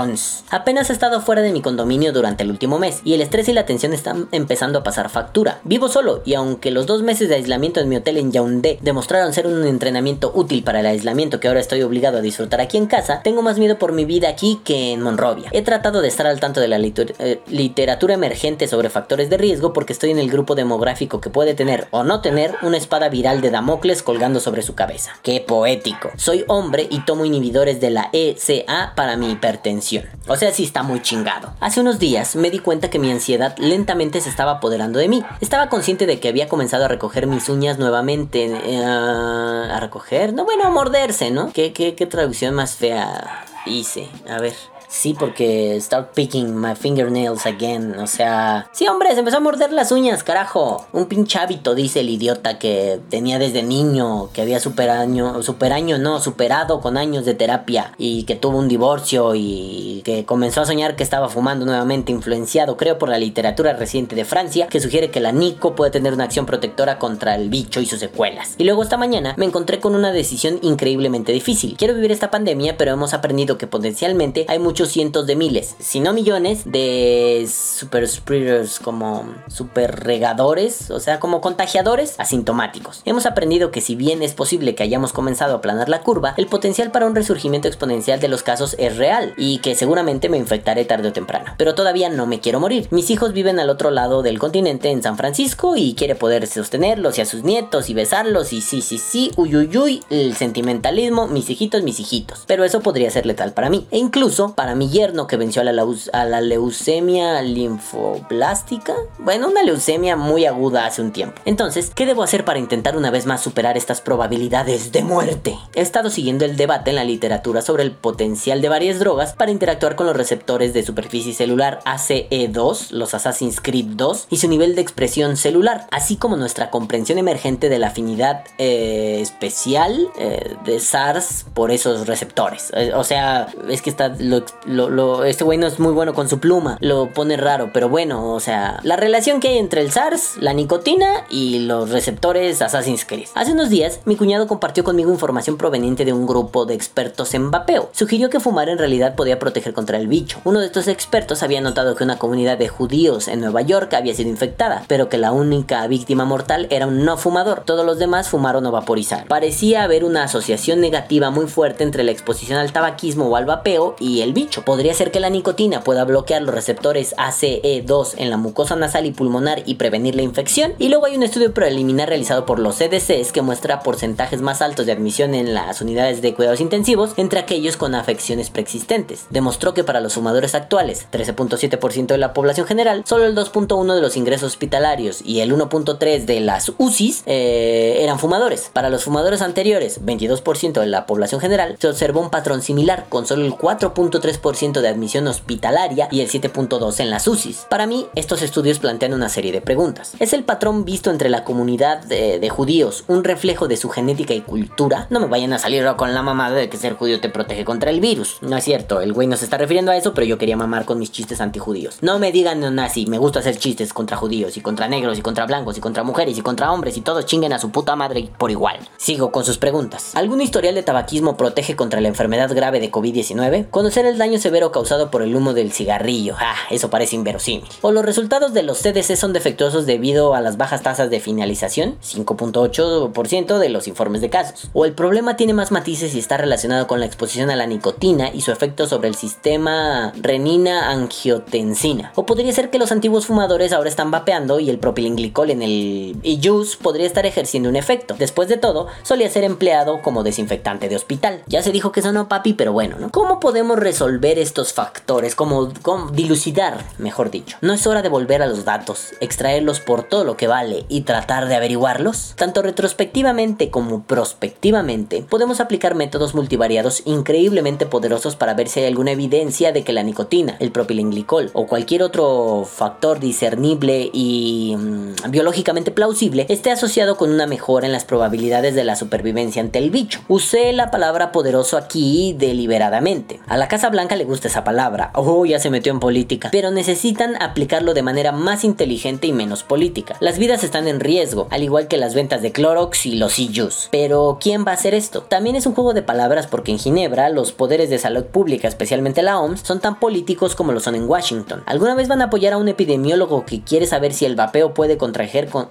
apenas 0.49 0.89
he 0.89 0.93
estado 0.93 1.19
fuera 1.21 1.41
de 1.41 1.51
mi 1.51 1.61
condominio 1.61 2.13
durante 2.13 2.43
el 2.43 2.51
último 2.51 2.79
mes 2.79 3.01
y 3.03 3.13
el 3.13 3.21
estrés 3.21 3.49
y 3.49 3.53
la 3.53 3.65
tensión 3.65 3.93
están 3.93 4.29
empezando 4.31 4.79
a 4.79 4.83
pasar 4.83 5.09
factura. 5.09 5.59
Vivo 5.63 5.89
solo 5.89 6.21
y 6.25 6.35
aunque 6.35 6.71
los 6.71 6.85
dos 6.85 7.03
meses 7.03 7.27
de 7.27 7.35
aislamiento 7.35 7.79
en 7.79 7.89
mi 7.89 7.97
hotel 7.97 8.17
en 8.17 8.31
Yaoundé 8.31 8.79
demostraron 8.81 9.18
ser 9.33 9.47
un 9.47 9.65
entrenamiento 9.65 10.31
útil 10.33 10.63
para 10.63 10.79
el 10.79 10.85
aislamiento 10.85 11.39
que 11.39 11.47
ahora 11.47 11.59
estoy 11.59 11.81
obligado 11.81 12.17
a 12.17 12.21
disfrutar 12.21 12.61
aquí 12.61 12.77
en 12.77 12.87
casa 12.87 13.21
tengo 13.23 13.41
más 13.41 13.59
miedo 13.59 13.77
por 13.77 13.91
mi 13.91 14.05
vida 14.05 14.29
aquí 14.29 14.59
que 14.63 14.93
en 14.93 15.01
Monrovia 15.01 15.49
he 15.51 15.61
tratado 15.61 16.01
de 16.01 16.07
estar 16.07 16.27
al 16.27 16.39
tanto 16.39 16.59
de 16.59 16.67
la 16.67 16.77
eh, 16.79 17.41
literatura 17.47 18.13
emergente 18.13 18.67
sobre 18.67 18.89
factores 18.89 19.29
de 19.29 19.37
riesgo 19.37 19.73
porque 19.73 19.93
estoy 19.93 20.11
en 20.11 20.19
el 20.19 20.29
grupo 20.29 20.55
demográfico 20.55 21.21
que 21.21 21.29
puede 21.29 21.53
tener 21.53 21.87
o 21.91 22.03
no 22.03 22.21
tener 22.21 22.55
una 22.61 22.77
espada 22.77 23.09
viral 23.09 23.41
de 23.41 23.51
Damocles 23.51 24.03
colgando 24.03 24.39
sobre 24.39 24.61
su 24.61 24.75
cabeza. 24.75 25.11
¡Qué 25.23 25.41
poético! 25.41 26.11
Soy 26.17 26.45
hombre 26.47 26.87
y 26.89 27.01
tomo 27.01 27.25
inhibidores 27.25 27.79
de 27.81 27.89
la 27.89 28.09
ECA 28.13 28.93
para 28.95 29.17
mi 29.17 29.31
hipertensión. 29.31 30.05
O 30.27 30.35
sea, 30.35 30.51
sí 30.51 30.63
está 30.63 30.83
muy 30.83 31.01
chingado. 31.01 31.53
Hace 31.59 31.81
unos 31.81 31.99
días 31.99 32.35
me 32.35 32.51
di 32.51 32.59
cuenta 32.59 32.89
que 32.89 32.99
mi 32.99 33.11
ansiedad 33.11 33.55
lentamente 33.57 34.21
se 34.21 34.29
estaba 34.29 34.53
apoderando 34.53 34.99
de 34.99 35.07
mí. 35.07 35.23
Estaba 35.41 35.69
consciente 35.69 36.05
de 36.05 36.19
que 36.19 36.29
había 36.29 36.47
comenzado 36.47 36.85
a 36.85 36.87
recoger 36.87 37.27
mis 37.27 37.49
uñas 37.49 37.79
nuevamente, 37.79 38.45
eh, 38.45 38.83
A 39.09 39.79
recoger. 39.79 40.33
No, 40.33 40.45
bueno, 40.45 40.65
a 40.65 40.69
morderse, 40.69 41.31
¿no? 41.31 41.51
¿Qué, 41.51 41.73
qué, 41.73 41.95
qué 41.95 42.05
traducción 42.05 42.53
más 42.55 42.75
fea 42.75 43.45
hice? 43.65 44.09
A 44.27 44.39
ver. 44.39 44.53
Sí, 44.89 45.15
porque 45.17 45.79
start 45.79 46.15
picking 46.15 46.59
my 46.59 46.75
fingernails 46.75 47.45
again. 47.45 47.93
O 47.99 48.07
sea, 48.07 48.67
sí, 48.73 48.87
hombre, 48.87 49.13
se 49.13 49.19
empezó 49.19 49.37
a 49.37 49.39
morder 49.39 49.71
las 49.71 49.91
uñas, 49.91 50.23
carajo. 50.23 50.87
Un 50.91 51.05
pinche 51.05 51.37
hábito, 51.37 51.75
dice 51.75 51.99
el 51.99 52.09
idiota 52.09 52.57
que 52.57 52.99
tenía 53.09 53.37
desde 53.37 53.61
niño, 53.61 54.31
que 54.33 54.41
había 54.41 54.59
super 54.59 54.89
año, 54.89 55.43
super 55.43 55.73
año, 55.73 55.99
no, 55.99 56.19
superado 56.19 56.81
con 56.81 56.97
años 56.97 57.23
de 57.23 57.35
terapia 57.35 57.93
y 57.99 58.23
que 58.23 58.35
tuvo 58.35 58.57
un 58.57 58.67
divorcio 58.67 59.35
y 59.35 60.01
que 60.03 60.25
comenzó 60.25 60.61
a 60.61 60.65
soñar 60.65 60.95
que 60.95 61.03
estaba 61.03 61.29
fumando 61.29 61.65
nuevamente, 61.65 62.11
influenciado, 62.11 62.75
creo, 62.75 62.97
por 62.97 63.09
la 63.09 63.19
literatura 63.19 63.73
reciente 63.73 64.15
de 64.15 64.25
Francia, 64.25 64.67
que 64.67 64.79
sugiere 64.79 65.11
que 65.11 65.19
la 65.19 65.31
Nico 65.31 65.75
puede 65.75 65.91
tener 65.91 66.13
una 66.13 66.23
acción 66.23 66.47
protectora 66.47 66.97
contra 66.97 67.35
el 67.35 67.49
bicho 67.49 67.79
y 67.79 67.85
sus 67.85 67.99
secuelas. 67.99 68.55
Y 68.57 68.63
luego 68.63 68.81
esta 68.81 68.97
mañana 68.97 69.35
me 69.37 69.45
encontré 69.45 69.79
con 69.79 69.93
una 69.93 70.11
decisión 70.11 70.57
increíblemente 70.63 71.31
difícil. 71.31 71.75
Quiero 71.77 71.93
vivir 71.93 72.11
esta 72.11 72.31
pandemia, 72.31 72.75
pero 72.75 72.91
hemos 72.91 73.13
aprendido 73.13 73.59
que 73.59 73.67
potencialmente 73.67 74.45
hay 74.47 74.57
muchos 74.57 74.78
cientos 74.87 75.27
de 75.27 75.35
miles, 75.35 75.75
si 75.79 75.99
no 75.99 76.13
millones, 76.13 76.63
de 76.65 77.47
super 77.49 78.07
spreaders 78.07 78.79
como 78.79 79.25
super 79.47 80.03
regadores, 80.03 80.89
o 80.91 80.99
sea, 80.99 81.19
como 81.19 81.41
contagiadores 81.41 82.15
asintomáticos. 82.17 83.01
Hemos 83.05 83.25
aprendido 83.25 83.71
que 83.71 83.81
si 83.81 83.95
bien 83.95 84.23
es 84.23 84.33
posible 84.33 84.75
que 84.75 84.83
hayamos 84.83 85.11
comenzado 85.11 85.53
a 85.53 85.57
aplanar 85.57 85.89
la 85.89 86.01
curva, 86.01 86.33
el 86.37 86.47
potencial 86.47 86.91
para 86.91 87.05
un 87.05 87.15
resurgimiento 87.15 87.67
exponencial 87.67 88.19
de 88.19 88.27
los 88.27 88.43
casos 88.43 88.75
es 88.79 88.97
real 88.97 89.33
y 89.37 89.59
que 89.59 89.75
seguramente 89.75 90.29
me 90.29 90.37
infectaré 90.37 90.85
tarde 90.85 91.09
o 91.09 91.13
temprano. 91.13 91.53
Pero 91.57 91.75
todavía 91.75 92.09
no 92.09 92.25
me 92.25 92.39
quiero 92.39 92.59
morir. 92.59 92.87
Mis 92.91 93.09
hijos 93.09 93.33
viven 93.33 93.59
al 93.59 93.69
otro 93.69 93.91
lado 93.91 94.21
del 94.21 94.39
continente 94.39 94.89
en 94.89 95.03
San 95.03 95.17
Francisco 95.17 95.75
y 95.75 95.95
quiere 95.95 96.15
poder 96.15 96.47
sostenerlos 96.47 97.17
y 97.17 97.21
a 97.21 97.25
sus 97.25 97.43
nietos 97.43 97.89
y 97.89 97.93
besarlos 97.93 98.53
y 98.53 98.61
sí, 98.61 98.81
sí, 98.81 98.97
sí, 98.97 99.31
uy, 99.35 99.55
uy, 99.55 99.77
uy, 99.77 100.03
el 100.09 100.35
sentimentalismo, 100.35 101.27
mis 101.27 101.49
hijitos, 101.49 101.83
mis 101.83 101.99
hijitos. 101.99 102.43
Pero 102.47 102.63
eso 102.63 102.81
podría 102.81 103.11
ser 103.11 103.25
letal 103.25 103.53
para 103.53 103.69
mí. 103.69 103.87
E 103.91 103.97
incluso 103.97 104.53
para 104.55 104.68
mi 104.75 104.89
yerno 104.89 105.27
que 105.27 105.37
venció 105.37 105.61
a 105.61 106.25
la, 106.25 106.41
leucemia 106.41 107.41
linfoblástica. 107.41 108.95
Bueno, 109.17 109.47
una 109.49 109.63
leucemia 109.63 110.15
muy 110.15 110.45
aguda 110.45 110.85
hace 110.85 111.01
un 111.01 111.11
tiempo. 111.11 111.41
Entonces, 111.45 111.91
¿qué 111.93 112.05
debo 112.05 112.23
hacer 112.23 112.45
para 112.45 112.59
intentar 112.59 112.97
una 112.97 113.11
vez 113.11 113.25
más 113.25 113.41
superar 113.41 113.77
estas 113.77 114.01
probabilidades 114.01 114.91
de 114.91 115.03
muerte? 115.03 115.57
He 115.75 115.81
estado 115.81 116.09
siguiendo 116.09 116.45
el 116.45 116.57
debate 116.57 116.91
en 116.91 116.95
la 116.95 117.03
literatura 117.03 117.61
sobre 117.61 117.83
el 117.83 117.91
potencial 117.91 118.61
de 118.61 118.69
varias 118.69 118.99
drogas 118.99 119.33
para 119.33 119.51
interactuar 119.51 119.95
con 119.95 120.05
los 120.05 120.15
receptores 120.15 120.73
de 120.73 120.83
superficie 120.83 121.33
celular 121.33 121.79
ACE2, 121.85 122.91
los 122.91 123.13
Assassin's 123.13 123.61
Creed 123.61 123.85
2, 123.95 124.27
y 124.29 124.37
su 124.37 124.47
nivel 124.47 124.75
de 124.75 124.81
expresión 124.81 125.37
celular, 125.37 125.87
así 125.91 126.15
como 126.15 126.37
nuestra 126.37 126.69
comprensión 126.69 127.17
emergente 127.17 127.69
de 127.69 127.79
la 127.79 127.87
afinidad 127.87 128.43
eh, 128.57 129.19
especial 129.21 130.09
eh, 130.17 130.55
de 130.65 130.79
SARS 130.79 131.45
por 131.53 131.71
esos 131.71 132.07
receptores. 132.07 132.71
Eh, 132.75 132.91
o 132.93 133.03
sea, 133.03 133.47
es 133.69 133.81
que 133.81 133.89
está 133.89 134.09
lo, 134.19 134.43
lo, 134.65 135.23
este 135.23 135.43
güey 135.43 135.57
no 135.57 135.67
es 135.67 135.79
muy 135.79 135.93
bueno 135.93 136.13
con 136.13 136.29
su 136.29 136.39
pluma, 136.39 136.77
lo 136.81 137.09
pone 137.09 137.37
raro, 137.37 137.71
pero 137.73 137.89
bueno, 137.89 138.33
o 138.33 138.39
sea, 138.39 138.79
la 138.83 138.95
relación 138.95 139.39
que 139.39 139.49
hay 139.49 139.57
entre 139.57 139.81
el 139.81 139.91
SARS, 139.91 140.37
la 140.37 140.53
nicotina 140.53 141.25
y 141.29 141.59
los 141.59 141.89
receptores 141.89 142.61
Assassin's 142.61 143.05
Creed. 143.05 143.27
Hace 143.35 143.53
unos 143.53 143.69
días, 143.69 144.01
mi 144.05 144.15
cuñado 144.15 144.47
compartió 144.47 144.83
conmigo 144.83 145.11
información 145.11 145.57
proveniente 145.57 146.05
de 146.05 146.13
un 146.13 146.27
grupo 146.27 146.65
de 146.65 146.73
expertos 146.73 147.33
en 147.33 147.51
vapeo. 147.51 147.89
Sugirió 147.93 148.29
que 148.29 148.39
fumar 148.39 148.69
en 148.69 148.77
realidad 148.77 149.15
podía 149.15 149.39
proteger 149.39 149.73
contra 149.73 149.97
el 149.97 150.07
bicho. 150.07 150.39
Uno 150.43 150.59
de 150.59 150.65
estos 150.65 150.87
expertos 150.87 151.43
había 151.43 151.61
notado 151.61 151.95
que 151.95 152.03
una 152.03 152.17
comunidad 152.17 152.57
de 152.57 152.67
judíos 152.67 153.27
en 153.27 153.41
Nueva 153.41 153.61
York 153.61 153.93
había 153.93 154.13
sido 154.13 154.29
infectada, 154.29 154.83
pero 154.87 155.09
que 155.09 155.17
la 155.17 155.31
única 155.31 155.85
víctima 155.87 156.25
mortal 156.25 156.67
era 156.69 156.87
un 156.87 157.05
no 157.05 157.17
fumador. 157.17 157.63
Todos 157.65 157.85
los 157.85 157.99
demás 157.99 158.29
fumaron 158.29 158.65
o 158.65 158.71
vaporizaron. 158.71 159.27
Parecía 159.27 159.83
haber 159.83 160.03
una 160.03 160.23
asociación 160.23 160.81
negativa 160.81 161.29
muy 161.29 161.47
fuerte 161.47 161.83
entre 161.83 162.03
la 162.03 162.11
exposición 162.11 162.59
al 162.59 162.71
tabaquismo 162.71 163.27
o 163.27 163.35
al 163.35 163.45
vapeo 163.45 163.95
y 163.99 164.21
el 164.21 164.33
bicho. 164.33 164.48
Podría 164.65 164.93
ser 164.93 165.11
que 165.11 165.19
la 165.19 165.29
nicotina 165.29 165.81
pueda 165.81 166.03
bloquear 166.05 166.41
los 166.41 166.53
receptores 166.53 167.15
ACE2 167.17 168.15
en 168.17 168.29
la 168.29 168.37
mucosa 168.37 168.75
nasal 168.75 169.05
y 169.05 169.11
pulmonar 169.11 169.63
y 169.65 169.75
prevenir 169.75 170.15
la 170.15 170.23
infección. 170.23 170.73
Y 170.79 170.89
luego 170.89 171.05
hay 171.05 171.15
un 171.15 171.23
estudio 171.23 171.53
preliminar 171.53 172.09
realizado 172.09 172.45
por 172.45 172.59
los 172.59 172.77
CDCs 172.77 173.31
que 173.31 173.41
muestra 173.41 173.81
porcentajes 173.81 174.41
más 174.41 174.61
altos 174.61 174.85
de 174.85 174.91
admisión 174.91 175.35
en 175.35 175.53
las 175.53 175.81
unidades 175.81 176.21
de 176.21 176.33
cuidados 176.33 176.61
intensivos 176.61 177.13
entre 177.17 177.39
aquellos 177.39 177.77
con 177.77 177.95
afecciones 177.95 178.49
preexistentes. 178.49 179.27
Demostró 179.29 179.73
que 179.73 179.83
para 179.83 180.01
los 180.01 180.13
fumadores 180.13 180.55
actuales, 180.55 181.07
13.7% 181.11 182.07
de 182.07 182.17
la 182.17 182.33
población 182.33 182.65
general, 182.65 183.03
solo 183.05 183.25
el 183.25 183.35
2.1 183.35 183.93
de 183.93 184.01
los 184.01 184.17
ingresos 184.17 184.53
hospitalarios 184.53 185.21
y 185.23 185.41
el 185.41 185.53
1.3 185.53 186.25
de 186.25 186.39
las 186.39 186.71
UCIs 186.77 187.23
eh, 187.25 187.99
eran 188.01 188.19
fumadores. 188.19 188.71
Para 188.73 188.89
los 188.89 189.03
fumadores 189.03 189.41
anteriores, 189.41 190.03
22% 190.03 190.79
de 190.79 190.87
la 190.87 191.05
población 191.05 191.41
general, 191.41 191.75
se 191.79 191.87
observó 191.87 192.21
un 192.21 192.29
patrón 192.29 192.61
similar, 192.61 193.05
con 193.09 193.25
solo 193.25 193.45
el 193.45 193.53
4.3% 193.53 194.38
de 194.41 194.87
admisión 194.87 195.27
hospitalaria 195.27 196.07
y 196.11 196.21
el 196.21 196.29
7.2% 196.29 196.99
en 196.99 197.09
las 197.09 197.27
UCIs. 197.27 197.65
Para 197.69 197.87
mí, 197.87 198.07
estos 198.15 198.41
estudios 198.41 198.79
plantean 198.79 199.13
una 199.13 199.29
serie 199.29 199.51
de 199.51 199.61
preguntas. 199.61 200.13
¿Es 200.19 200.33
el 200.33 200.43
patrón 200.43 200.85
visto 200.85 201.09
entre 201.09 201.29
la 201.29 201.43
comunidad 201.43 202.03
de, 202.03 202.39
de 202.39 202.49
judíos 202.49 203.03
un 203.07 203.23
reflejo 203.23 203.67
de 203.67 203.77
su 203.77 203.89
genética 203.89 204.33
y 204.33 204.41
cultura? 204.41 205.07
No 205.09 205.19
me 205.19 205.27
vayan 205.27 205.53
a 205.53 205.59
salir 205.59 205.79
con 205.97 206.13
la 206.13 206.21
mamada 206.21 206.55
de 206.55 206.69
que 206.69 206.77
ser 206.77 206.93
judío 206.93 207.19
te 207.21 207.29
protege 207.29 207.63
contra 207.63 207.89
el 207.89 207.99
virus. 207.99 208.37
No 208.41 208.57
es 208.57 208.63
cierto, 208.63 209.01
el 209.01 209.13
güey 209.13 209.27
no 209.27 209.37
se 209.37 209.45
está 209.45 209.57
refiriendo 209.57 209.91
a 209.91 209.97
eso, 209.97 210.13
pero 210.13 210.27
yo 210.27 210.37
quería 210.37 210.57
mamar 210.57 210.85
con 210.85 210.99
mis 210.99 211.11
chistes 211.11 211.41
antijudíos. 211.41 211.97
No 212.01 212.19
me 212.19 212.31
digan 212.31 212.59
neonazi, 212.59 213.05
me 213.05 213.17
gusta 213.17 213.39
hacer 213.39 213.57
chistes 213.57 213.93
contra 213.93 214.17
judíos 214.17 214.57
y 214.57 214.61
contra 214.61 214.87
negros 214.87 215.17
y 215.17 215.21
contra 215.21 215.45
blancos 215.45 215.77
y 215.77 215.81
contra 215.81 216.03
mujeres 216.03 216.37
y 216.37 216.41
contra 216.41 216.71
hombres 216.71 216.97
y 216.97 217.01
todos 217.01 217.25
chinguen 217.25 217.53
a 217.53 217.59
su 217.59 217.71
puta 217.71 217.95
madre 217.95 218.29
por 218.37 218.51
igual. 218.51 218.77
Sigo 218.97 219.31
con 219.31 219.45
sus 219.45 219.57
preguntas. 219.57 220.15
¿Algún 220.15 220.41
historial 220.41 220.75
de 220.75 220.83
tabaquismo 220.83 221.37
protege 221.37 221.75
contra 221.75 222.01
la 222.01 222.07
enfermedad 222.07 222.53
grave 222.53 222.79
de 222.79 222.91
COVID-19? 222.91 223.69
Conocer 223.69 224.05
el 224.05 224.17
daño 224.17 224.28
severo 224.37 224.71
causado 224.71 225.09
por 225.09 225.23
el 225.23 225.35
humo 225.35 225.53
del 225.53 225.71
cigarrillo. 225.71 226.35
Ah, 226.37 226.55
eso 226.69 226.89
parece 226.89 227.15
inverosímil. 227.15 227.67
O 227.81 227.91
los 227.91 228.05
resultados 228.05 228.53
de 228.53 228.61
los 228.61 228.79
CDC 228.79 229.15
son 229.15 229.33
defectuosos 229.33 229.85
debido 229.85 230.35
a 230.35 230.41
las 230.41 230.57
bajas 230.57 230.83
tasas 230.83 231.09
de 231.09 231.19
finalización, 231.19 231.97
5.8% 232.01 233.57
de 233.57 233.69
los 233.69 233.87
informes 233.87 234.21
de 234.21 234.29
casos. 234.29 234.69
O 234.73 234.85
el 234.85 234.93
problema 234.93 235.37
tiene 235.37 235.53
más 235.53 235.71
matices 235.71 236.13
y 236.13 236.19
está 236.19 236.37
relacionado 236.37 236.85
con 236.85 236.99
la 236.99 237.05
exposición 237.05 237.49
a 237.49 237.55
la 237.55 237.65
nicotina 237.65 238.29
y 238.33 238.41
su 238.41 238.51
efecto 238.51 238.85
sobre 238.85 239.07
el 239.07 239.15
sistema 239.15 240.11
renina-angiotensina. 240.21 242.11
O 242.15 242.25
podría 242.25 242.51
ser 242.51 242.69
que 242.69 242.77
los 242.77 242.91
antiguos 242.91 243.25
fumadores 243.25 243.73
ahora 243.73 243.89
están 243.89 244.11
vapeando 244.11 244.59
y 244.59 244.69
el 244.69 244.79
propilenglicol 244.79 245.49
en 245.49 245.61
el 245.61 246.21
juice 246.43 246.77
podría 246.81 247.07
estar 247.07 247.25
ejerciendo 247.25 247.69
un 247.69 247.75
efecto. 247.75 248.15
Después 248.17 248.49
de 248.49 248.57
todo, 248.57 248.87
solía 249.03 249.29
ser 249.29 249.43
empleado 249.43 250.01
como 250.01 250.23
desinfectante 250.23 250.89
de 250.89 250.95
hospital. 250.95 251.41
Ya 251.47 251.63
se 251.63 251.71
dijo 251.71 251.91
que 251.91 252.01
eso 252.01 252.11
no 252.11 252.27
papi, 252.27 252.53
pero 252.53 252.73
bueno, 252.73 252.97
¿no? 252.99 253.09
¿Cómo 253.09 253.39
podemos 253.39 253.79
resolver 253.79 254.18
estos 254.27 254.73
factores? 254.73 255.35
¿Cómo, 255.35 255.71
cómo 255.81 256.11
dilucidar, 256.11 256.85
mejor 256.97 257.31
dicho? 257.31 257.57
¿No 257.61 257.73
es 257.73 257.87
hora 257.87 258.01
de 258.01 258.09
volver 258.09 258.41
a 258.41 258.47
los 258.47 258.65
datos, 258.65 259.13
extraerlos 259.21 259.79
por 259.79 260.03
todo 260.03 260.23
lo 260.23 260.37
que 260.37 260.47
vale 260.47 260.85
y 260.89 261.01
tratar 261.01 261.47
de 261.47 261.55
averiguarlos? 261.55 262.33
Tanto 262.35 262.61
retrospectivamente 262.61 263.69
como 263.69 264.03
prospectivamente, 264.03 265.23
podemos 265.27 265.59
aplicar 265.59 265.95
métodos 265.95 266.35
multivariados 266.35 267.03
increíblemente 267.05 267.85
poderosos 267.85 268.35
para 268.35 268.53
ver 268.53 268.67
si 268.67 268.81
hay 268.81 268.87
alguna 268.87 269.11
evidencia 269.11 269.71
de 269.71 269.83
que 269.83 269.93
la 269.93 270.03
nicotina, 270.03 270.57
el 270.59 270.71
propilenglicol 270.71 271.49
o 271.53 271.67
cualquier 271.67 272.03
otro 272.03 272.65
factor 272.65 273.19
discernible 273.19 274.09
y 274.13 274.75
mm, 274.77 275.31
biológicamente 275.31 275.91
plausible 275.91 276.45
esté 276.49 276.71
asociado 276.71 277.17
con 277.17 277.31
una 277.31 277.47
mejora 277.47 277.87
en 277.87 277.93
las 277.93 278.05
probabilidades 278.05 278.75
de 278.75 278.83
la 278.83 278.95
supervivencia 278.95 279.61
ante 279.61 279.79
el 279.79 279.89
bicho. 279.89 280.21
Usé 280.27 280.73
la 280.73 280.91
palabra 280.91 281.31
poderoso 281.31 281.77
aquí 281.77 282.35
deliberadamente. 282.37 283.39
A 283.47 283.57
la 283.57 283.67
Casa 283.67 283.89
Blanca 283.89 284.08
le 284.15 284.25
gusta 284.25 284.47
esa 284.47 284.63
palabra. 284.63 285.11
Oh, 285.15 285.45
ya 285.45 285.59
se 285.59 285.69
metió 285.69 285.91
en 285.91 285.99
política. 285.99 286.49
Pero 286.51 286.71
necesitan 286.71 287.41
aplicarlo 287.41 287.93
de 287.93 288.01
manera 288.01 288.31
más 288.31 288.63
inteligente 288.63 289.27
y 289.27 289.33
menos 289.33 289.63
política. 289.63 290.15
Las 290.19 290.37
vidas 290.37 290.63
están 290.63 290.87
en 290.87 290.99
riesgo, 290.99 291.47
al 291.51 291.63
igual 291.63 291.87
que 291.87 291.97
las 291.97 292.15
ventas 292.15 292.41
de 292.41 292.51
Clorox 292.51 293.05
y 293.05 293.15
los 293.15 293.37
e-juice. 293.39 293.89
Pero 293.91 294.37
¿quién 294.41 294.65
va 294.65 294.71
a 294.71 294.75
hacer 294.75 294.93
esto? 294.93 295.21
También 295.21 295.55
es 295.55 295.65
un 295.65 295.73
juego 295.73 295.93
de 295.93 296.01
palabras 296.01 296.47
porque 296.47 296.71
en 296.71 296.79
Ginebra 296.79 297.29
los 297.29 297.51
poderes 297.51 297.89
de 297.89 297.99
salud 297.99 298.25
pública, 298.25 298.67
especialmente 298.67 299.21
la 299.21 299.39
OMS, 299.39 299.61
son 299.61 299.79
tan 299.79 299.99
políticos 299.99 300.55
como 300.55 300.71
lo 300.71 300.79
son 300.79 300.95
en 300.95 301.07
Washington. 301.07 301.63
¿Alguna 301.65 301.95
vez 301.95 302.07
van 302.07 302.21
a 302.21 302.25
apoyar 302.25 302.53
a 302.53 302.57
un 302.57 302.67
epidemiólogo 302.67 303.45
que 303.45 303.61
quiere 303.61 303.85
saber 303.85 304.13
si 304.13 304.25
el 304.25 304.35
vapeo 304.35 304.73
puede 304.73 304.97
contraer 304.97 305.47
con... 305.49 305.69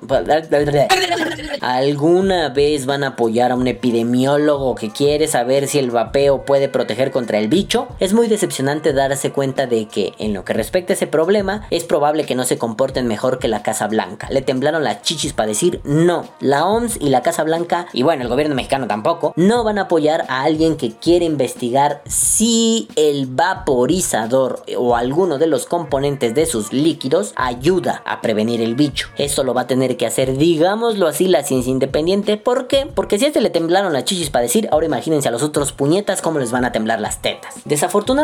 ¿Alguna 1.61 2.49
vez 2.51 2.87
van 2.87 3.05
a 3.05 3.09
apoyar 3.09 3.53
a 3.53 3.57
un 3.57 3.67
epidemiólogo 3.67 4.75
que 4.75 4.91
quiere 4.91 5.27
saber 5.27 5.67
si 5.67 5.79
el 5.79 5.91
vapeo 5.91 6.45
puede 6.45 6.69
proteger 6.69 7.11
contra 7.11 7.39
el 7.39 7.49
bicho? 7.49 7.89
Es 7.99 8.13
muy 8.13 8.28
decepcionante 8.29 8.93
darse 8.93 9.33
cuenta 9.33 9.67
de 9.67 9.87
que, 9.87 10.15
en 10.19 10.35
lo 10.35 10.45
que 10.45 10.53
respecta 10.53 10.93
a 10.93 10.97
ese 10.97 11.07
problema, 11.07 11.67
es 11.71 11.85
probable 11.85 12.25
que 12.25 12.35
no 12.35 12.45
se 12.45 12.59
comporten 12.59 13.07
mejor 13.07 13.39
que 13.39 13.49
la 13.49 13.63
Casa 13.63 13.87
Blanca. 13.87 14.29
Le 14.31 14.43
temblaron 14.43 14.85
las 14.85 15.03
chichis 15.03 15.33
para 15.33 15.49
decir 15.49 15.81
no. 15.85 16.27
La 16.41 16.67
OMS 16.67 16.99
y 17.01 17.09
la 17.09 17.23
Casa 17.23 17.45
Blanca, 17.45 17.87
y 17.93 18.03
bueno, 18.03 18.23
el 18.23 18.29
gobierno 18.29 18.55
mexicano 18.55 18.87
tampoco, 18.87 19.33
no 19.37 19.65
van 19.65 19.79
a 19.79 19.83
apoyar 19.83 20.25
a 20.29 20.43
alguien 20.43 20.77
que 20.77 20.93
quiere 20.93 21.25
investigar 21.25 22.03
si 22.07 22.89
el 22.97 23.27
vaporizador 23.27 24.63
o 24.77 24.97
alguno 24.97 25.39
de 25.39 25.47
los 25.47 25.67
componentes 25.67 26.35
de 26.35 26.47
sus 26.47 26.73
líquidos 26.73 27.33
ayuda 27.37 28.03
a 28.05 28.21
prevenir 28.21 28.61
el 28.61 28.75
bicho. 28.75 29.09
Eso 29.17 29.45
lo 29.45 29.55
va 29.55 29.63
a 29.63 29.67
tener 29.67 29.97
que 29.97 30.07
hacer, 30.07 30.37
digámoslo 30.37 31.07
así, 31.07 31.29
la 31.29 31.43
ciencia 31.43 31.71
independiente. 31.71 32.37
¿Por 32.37 32.67
qué? 32.67 32.87
Porque 32.93 33.19
si 33.19 33.25
a 33.25 33.29
este 33.29 33.41
le 33.41 33.51
temblaron 33.51 33.93
las 33.93 34.05
chichis 34.05 34.31
para 34.31 34.43
decir, 34.43 34.69
ahora 34.71 34.87
imagínense 34.87 35.29
a 35.29 35.31
los 35.31 35.43
otros 35.43 35.73
puñetas 35.73 36.23
cómo 36.23 36.39
les 36.39 36.51
van 36.51 36.65
a 36.65 36.73
temblar 36.73 37.01
las 37.01 37.23
tetas. 37.23 37.55
Desafortunadamente, 37.65 38.18